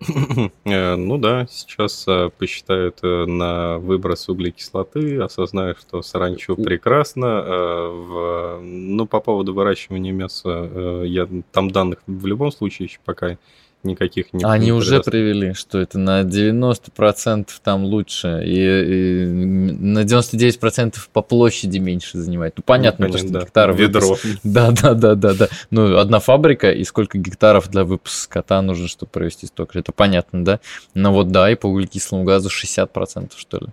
[0.64, 8.58] Э, Ну да, сейчас э, посчитают э, на выброс углекислоты, осознают, что саранчу прекрасно.
[8.62, 13.38] Ну, по поводу выращивания мяса, я там данных в любом случае еще пока
[13.82, 20.00] никаких не Они не уже привели, что это на 90% там лучше, и, и на
[20.00, 22.54] 99% по площади меньше занимает.
[22.56, 23.46] Ну, понятно, Ну, то, что конечно, да.
[23.46, 24.00] гектаров Ведро.
[24.08, 25.48] выпуск- Да, да, да, да, да.
[25.70, 29.78] Ну, одна фабрика, и сколько гектаров для выпуска скота нужно, чтобы провести столько.
[29.78, 30.60] Это понятно, да?
[30.94, 33.66] Но вот да, и по углекислому газу 60%, что ли,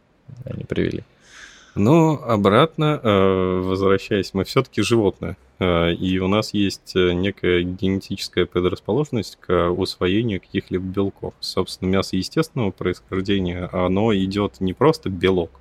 [0.46, 1.04] они привели.
[1.76, 5.38] Но обратно, э, возвращаясь, мы все-таки животные.
[5.60, 11.34] Э, И у нас есть э, некая генетическая предрасположенность к усвоению каких-либо белков.
[11.40, 15.52] Собственно, мясо естественного происхождения, оно идет не просто белок.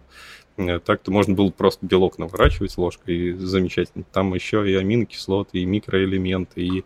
[0.57, 4.05] Так-то можно было просто белок наворачивать ложкой, и замечательно.
[4.13, 6.85] Там еще и аминокислоты, и микроэлементы, и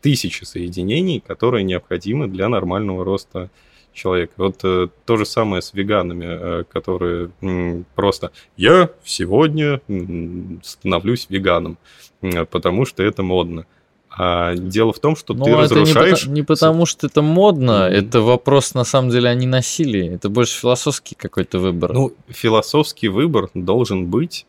[0.00, 3.50] тысячи соединений, которые необходимы для нормального роста
[3.92, 4.32] человека.
[4.36, 11.26] Вот э, то же самое с веганами, э, которые м, просто «я сегодня м, становлюсь
[11.28, 11.78] веганом,
[12.22, 13.66] м, потому что это модно».
[14.14, 16.20] А дело в том, что Ну, ты это не, разрушаешь...
[16.24, 17.94] пота- не потому, что это модно, Мгм.
[17.94, 20.14] это вопрос, на самом деле, о ненасилии.
[20.14, 21.94] Это больше философский какой-то выбор.
[21.94, 24.46] Ну, философский выбор должен быть,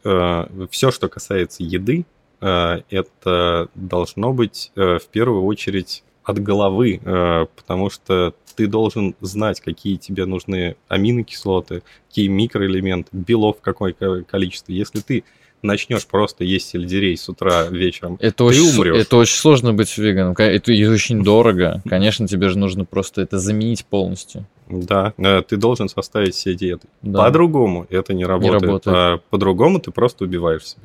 [0.69, 2.05] все, что касается еды,
[2.41, 9.15] э, это должно быть э, в первую очередь от головы, э, потому что ты должен
[9.19, 14.71] знать, какие тебе нужны аминокислоты, какие микроэлементы, белов какое ко- количество.
[14.71, 15.23] Если ты
[15.61, 18.97] начнешь просто есть сельдерей с утра вечером, Это Ты очень, умрёшь.
[18.97, 20.35] это очень сложно быть веганом.
[20.37, 21.81] Это, и очень дорого.
[21.89, 24.45] Конечно, тебе же нужно просто это заменить полностью.
[24.69, 26.87] да, э, ты должен составить себе диету.
[27.01, 27.23] Да.
[27.23, 28.61] По-другому это не работает.
[28.63, 28.95] работает.
[28.97, 30.83] А по-другому ты просто убиваешь себя.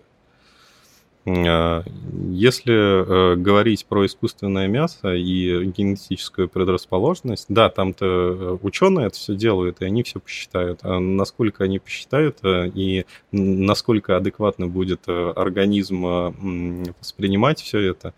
[1.27, 1.83] А,
[2.31, 9.81] Если э, говорить про искусственное мясо и генетическую предрасположенность, да, там-то ученые это все делают,
[9.81, 10.81] и они все посчитают.
[10.83, 18.15] А насколько они посчитают э, и насколько адекватно будет э, организм э, воспринимать все это,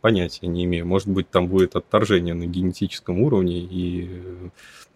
[0.00, 0.86] понятия не имею.
[0.86, 4.08] Может быть, там будет отторжение на генетическом уровне и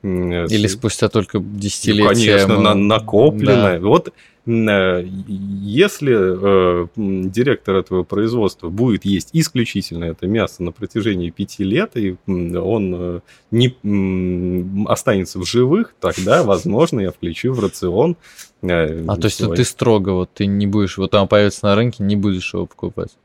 [0.03, 2.09] э, Или спустя только ну, десятилетия.
[2.09, 3.79] конечно, мы- на- накопленное.
[3.79, 3.87] Да.
[3.87, 4.13] Вот э,
[4.47, 12.17] если э, директор этого производства будет есть исключительно это мясо на протяжении пяти лет, и
[12.29, 13.21] он э,
[13.51, 18.17] не м, останется в живых, тогда, возможно, я включу в рацион.
[18.63, 22.05] э, А то есть ты строго, вот ты не будешь, вот там появится на рынке,
[22.05, 23.17] не будешь его покупать.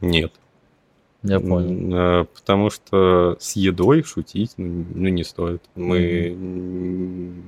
[0.00, 0.32] Нет.
[1.22, 2.22] Я понял.
[2.22, 5.62] Э, Потому что с едой шутить ну, ну, не стоит.
[5.74, 6.28] Мы...
[6.30, 7.44] м,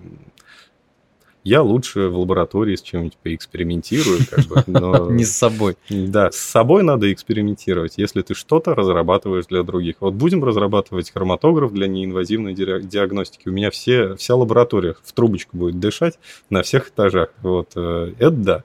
[1.45, 5.11] Я лучше в лаборатории с чем-нибудь поэкспериментирую, как бы, но...
[5.11, 5.77] Не с собой.
[5.89, 9.97] Да, с собой надо экспериментировать, если ты что-то разрабатываешь для других.
[10.01, 13.49] Вот будем разрабатывать хроматограф для неинвазивной диа- диагностики.
[13.49, 16.19] У меня все, вся лаборатория в трубочку будет дышать
[16.51, 17.31] на всех этажах.
[17.43, 18.65] Вот, э, это да.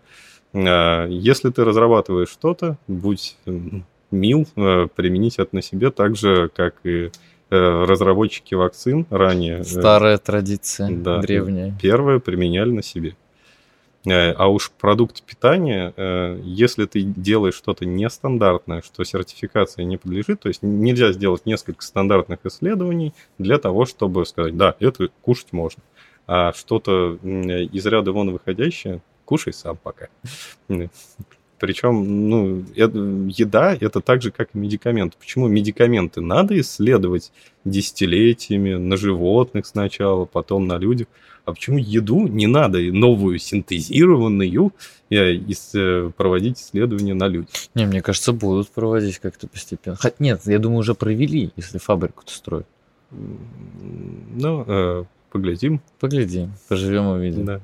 [0.54, 3.38] А, Если ты разрабатываешь что-то, будь
[4.12, 7.12] мил, э, применить это на себе так же, как и
[7.50, 9.60] разработчики вакцин ранее.
[9.60, 11.20] э, Старая традиция, да.
[11.20, 11.76] древняя.
[11.82, 13.16] первое применяли на себе.
[14.06, 20.42] Э, А уж продукт питания, э, если ты делаешь что-то нестандартное, что сертификации не подлежит,
[20.42, 25.84] то есть нельзя сделать несколько стандартных исследований для того, чтобы сказать, да, это кушать можно.
[26.28, 30.08] А что-то из ряда вон выходящее, кушай сам пока.
[31.64, 33.00] Причем, ну, это-
[33.30, 35.16] еда это так же, как и медикаменты.
[35.18, 37.32] Почему медикаменты надо исследовать
[37.64, 41.08] десятилетиями на животных сначала, потом на людях?
[41.46, 44.74] А почему еду не надо новую синтезированную
[45.10, 45.38] э,
[45.74, 47.52] э, проводить исследования на людях?
[47.76, 49.96] Не, мне кажется, будут проводить как-то постепенно.
[49.96, 52.68] Хотя нет, я думаю, уже провели, если фабрику-то строят.
[53.10, 55.80] Ну, э, поглядим.
[56.02, 57.46] Поглядим, поживем увидим.
[57.46, 57.62] Да.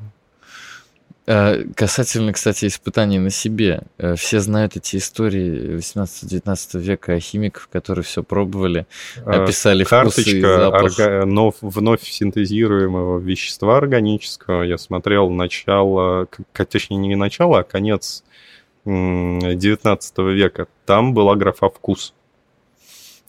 [1.31, 3.83] Э, Касательно, кстати, испытаний на себе.
[3.99, 8.87] Э, Все знают эти истории 18-19 века о химиков, которые все пробовали,
[9.25, 10.99] А, описали вкусы и Карточка запах.
[10.99, 14.63] орга- нов- вновь синтезируемого вещества органического.
[14.63, 18.23] Я смотрел начало, точнее не начало, а конец
[18.85, 20.67] м, 19 века.
[20.87, 22.13] Там была графа «вкус».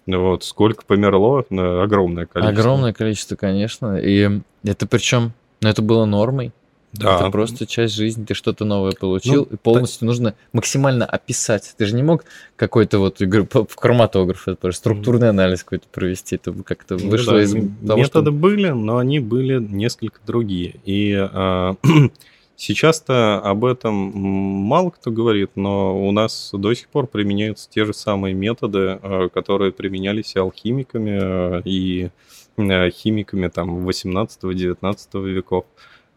[0.06, 2.60] Вот, сколько померло, э, огромное количество.
[2.60, 3.98] Огромное количество, конечно.
[3.98, 6.52] И это причем, ну, это было нормой.
[6.92, 7.16] Да.
[7.16, 11.72] Это просто часть жизни, ты что-то новое получил, Ну, и полностью нужно максимально описать.
[11.76, 12.24] Ты же не мог
[12.56, 17.52] какой-то вот в хроматограф, это структурный анализ какой-то провести, это как-то Ну вышло да, из
[17.52, 17.96] того, что...
[17.96, 20.80] Методы были, но они были несколько другие.
[20.84, 21.76] И а,
[22.56, 27.94] сейчас-то об этом мало кто говорит, но у нас до сих пор применяются те же
[27.94, 32.10] самые методы, а, которые применялись и алхимиками, а, и
[32.58, 35.66] химиками там 18-19 веков.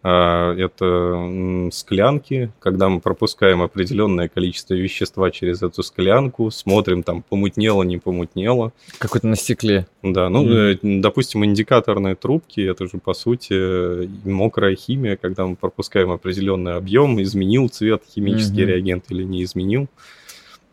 [0.05, 7.83] А, это склянки, когда мы пропускаем определенное количество вещества через эту склянку, смотрим, там, помутнело,
[7.83, 8.73] не помутнело.
[8.97, 9.87] Какой-то на стекле.
[10.01, 10.99] Да, ну, mm-hmm.
[10.99, 17.69] допустим, индикаторные трубки, это же, по сути, мокрая химия, когда мы пропускаем определенный объем, изменил
[17.69, 18.67] цвет химический mm-hmm.
[18.67, 19.87] реагент или не изменил.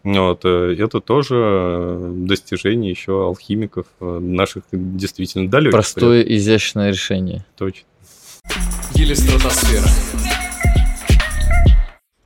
[0.03, 5.73] Вот, э, это тоже достижение еще алхимиков, э, наших действительно далеких.
[5.73, 7.45] Простое, изящное решение.
[7.57, 7.87] Точно.
[9.01, 9.87] Или стратосфера.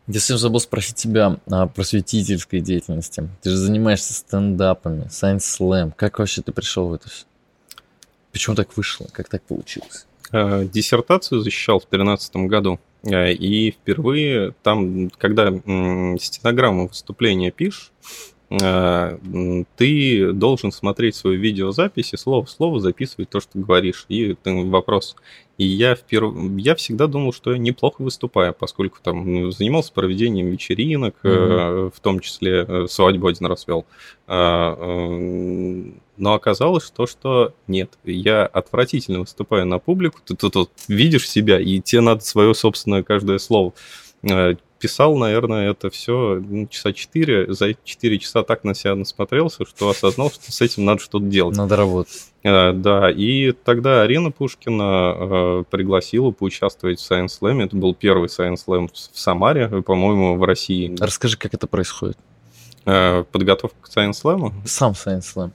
[0.08, 3.28] Я совсем забыл спросить тебя о просветительской деятельности.
[3.42, 5.92] Ты же занимаешься стендапами, Science Slam.
[5.94, 7.26] Как вообще ты пришел в это все?
[8.32, 9.06] Почему так вышло?
[9.12, 10.06] Как так получилось?
[10.32, 12.80] Э, диссертацию защищал в 2013 году.
[13.04, 15.52] Э, и впервые там, когда
[16.18, 17.92] стенограмму выступления пишешь,
[18.58, 24.06] ты должен смотреть свою видеозапись и слово в слово записывать то, что говоришь.
[24.08, 25.16] И вопрос,
[25.56, 26.34] и я, вперв...
[26.56, 31.86] я всегда думал, что я неплохо выступаю, поскольку там занимался проведением вечеринок, mm-hmm.
[31.86, 33.86] э, в том числе э, свадьбу один раз вел.
[34.26, 41.28] Э, но оказалось, что, что нет, я отвратительно выступаю на публику, ты тут вот видишь
[41.28, 43.74] себя, и тебе надо свое собственное каждое слово
[44.22, 47.54] э, писал, наверное, это все ну, часа 4.
[47.54, 51.56] За 4 часа так на себя насмотрелся, что осознал, что с этим надо что-то делать.
[51.56, 52.30] Надо работать.
[52.44, 57.64] А, да, и тогда Арина Пушкина э, пригласила поучаствовать в Science Slam.
[57.64, 60.94] Это был первый Science Slam в Самаре, по-моему, в России.
[61.00, 62.18] Расскажи, как это происходит.
[62.84, 64.52] Э, подготовка к Science Slam?
[64.66, 65.50] Сам Science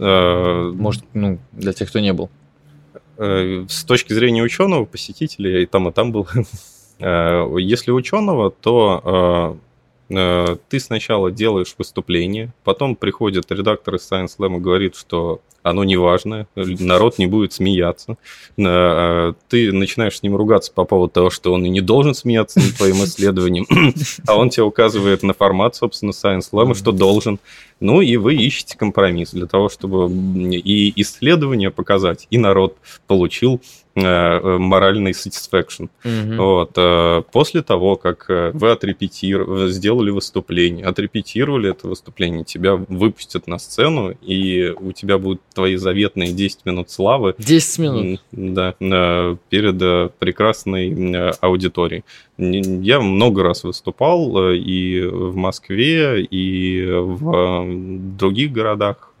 [0.00, 0.72] Slam.
[0.72, 2.30] Может, ну, для тех, кто не был.
[3.16, 6.26] С точки зрения ученого, посетителя, и там, и там был
[7.02, 9.58] если ученого, то
[10.10, 15.40] э, э, ты сначала делаешь выступление, потом приходит редактор из Science Slam и говорит, что
[15.64, 18.16] оно не важно, народ не будет смеяться.
[18.56, 22.76] Ты начинаешь с ним ругаться по поводу того, что он и не должен смеяться над
[22.76, 23.66] твоим исследованием,
[24.26, 27.38] а он тебе указывает на формат, собственно, Science Slam, что должен.
[27.78, 32.76] Ну и вы ищете компромисс для того, чтобы и исследование показать, и народ
[33.06, 35.88] получил Э, моральный satisfaction.
[36.04, 36.42] Угу.
[36.42, 36.72] Вот.
[36.76, 43.58] Э, после того, как э, вы отрепетировали, сделали выступление, отрепетировали это выступление, тебя выпустят на
[43.58, 47.34] сцену, и у тебя будут твои заветные 10 минут славы.
[47.38, 48.22] 10 минут?
[48.32, 48.74] Да,
[49.48, 52.04] перед прекрасной аудиторией.
[52.38, 57.64] Я много раз выступал и в Москве, и в
[58.16, 59.12] других городах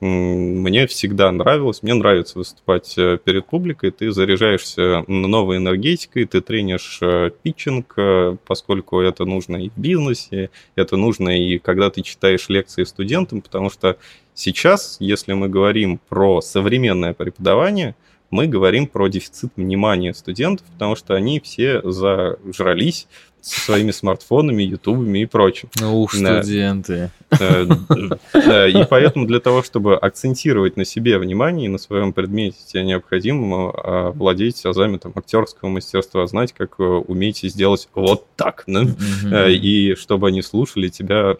[0.00, 6.98] мне всегда нравилось, мне нравится выступать э, перед публикой, ты заряжаешься новой энергетикой, ты тренишь
[7.02, 12.48] э, питчинг, э, поскольку это нужно и в бизнесе, это нужно и когда ты читаешь
[12.48, 13.96] лекции студентам, потому что
[14.34, 17.96] сейчас, если мы говорим про современное преподавание,
[18.30, 23.08] мы говорим про дефицит внимания студентов, потому что они все зажрались
[23.40, 25.68] со своими смартфонами, ютубами и прочим.
[25.80, 27.10] Ну ух, студенты.
[27.30, 32.84] Э, и поэтому для того, чтобы акцентировать на себе внимание и на своем предмете, тебе
[32.84, 38.64] необходимо а, владеть азами там, актерского мастерства, знать, как э, умеете сделать вот так.
[38.68, 41.34] Э, и чтобы они слушали тебя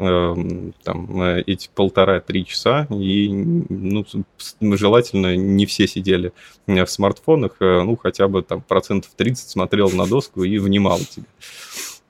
[0.82, 4.04] там, эти полтора-три часа, и ну,
[4.60, 6.32] желательно не все сидели
[6.66, 11.26] в смартфонах, ну, хотя бы там процентов 30 смотрел на доску и внимал тебе.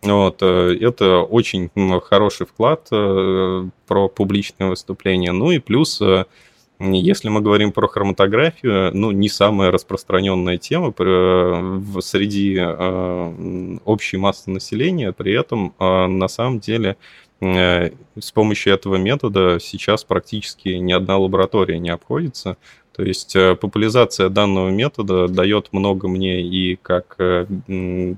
[0.03, 1.71] Вот, э, это очень
[2.05, 5.33] хороший вклад э, про публичное выступление.
[5.33, 6.25] Ну и плюс, э,
[6.79, 10.93] если мы говорим про хроматографию, ну, не самая распространенная тема
[12.01, 12.57] среди
[13.85, 16.97] общей массы населения, при этом на самом деле
[17.41, 22.57] с помощью этого метода сейчас практически ни одна лаборатория не обходится.
[22.99, 27.17] То есть популяризация данного метода дает много мне и как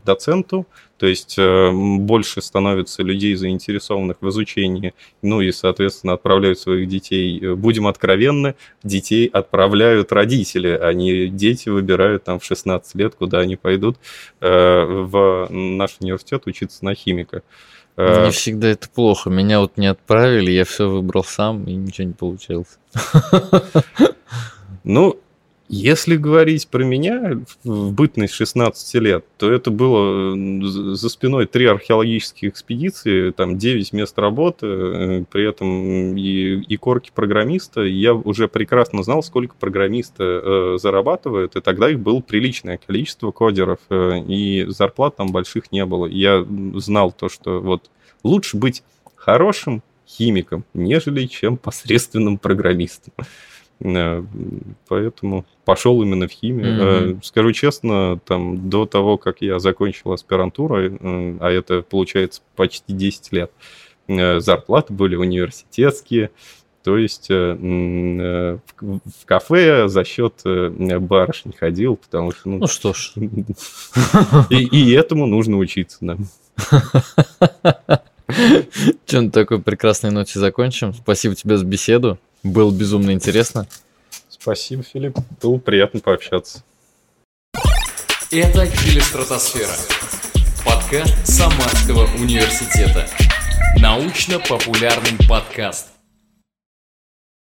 [0.05, 0.67] доценту,
[1.01, 7.41] то есть э, больше становится людей, заинтересованных в изучении, ну и, соответственно, отправляют своих детей.
[7.41, 13.39] Э, будем откровенны, детей отправляют родители, а не дети выбирают там в 16 лет, куда
[13.39, 13.97] они пойдут
[14.43, 17.43] э, в наш университет учиться на химика.
[17.97, 19.31] Не всегда это плохо.
[19.31, 22.79] Меня вот не отправили, я все выбрал сам, и ничего не получилось.
[24.85, 25.19] Ну,
[25.73, 30.35] если говорить про меня в бытность 16 лет, то это было
[30.67, 37.13] за спиной три археологические экспедиции, там 9 мест работы, э, при этом и, и корки
[37.15, 37.83] программиста.
[37.83, 43.79] Я уже прекрасно знал, сколько программисты э, зарабатывают, и тогда их было приличное количество кодеров,
[43.91, 46.07] э, и зарплат там больших не было.
[46.07, 47.93] Я знал то, что вот
[48.25, 48.83] лучше быть
[49.15, 53.15] хорошим химиком, нежели чем посредственным программистом.
[53.83, 54.23] Э,
[54.89, 56.67] поэтому пошел именно в химию.
[56.67, 57.19] Mm-hmm.
[57.23, 60.77] Скажу честно, там до того, как я закончил аспирантуру,
[61.41, 63.53] а это получается почти 10 лет,
[64.09, 66.31] зарплаты были университетские,
[66.83, 68.61] то есть в
[69.27, 72.49] кафе за счет барышни ходил, потому что...
[72.49, 73.13] Ну, ну что ж.
[74.51, 76.17] И, и этому нужно учиться, да.
[79.07, 80.95] Чем такой прекрасной ноте закончим.
[80.95, 82.19] Спасибо тебе за беседу.
[82.43, 83.67] Было безумно интересно.
[84.29, 85.19] Спасибо, Филипп.
[85.43, 86.65] Было приятно пообщаться.
[88.31, 89.75] Это «Филистратосфера».
[90.65, 93.07] Подкаст Самарского университета.
[93.79, 95.90] Научно-популярный подкаст.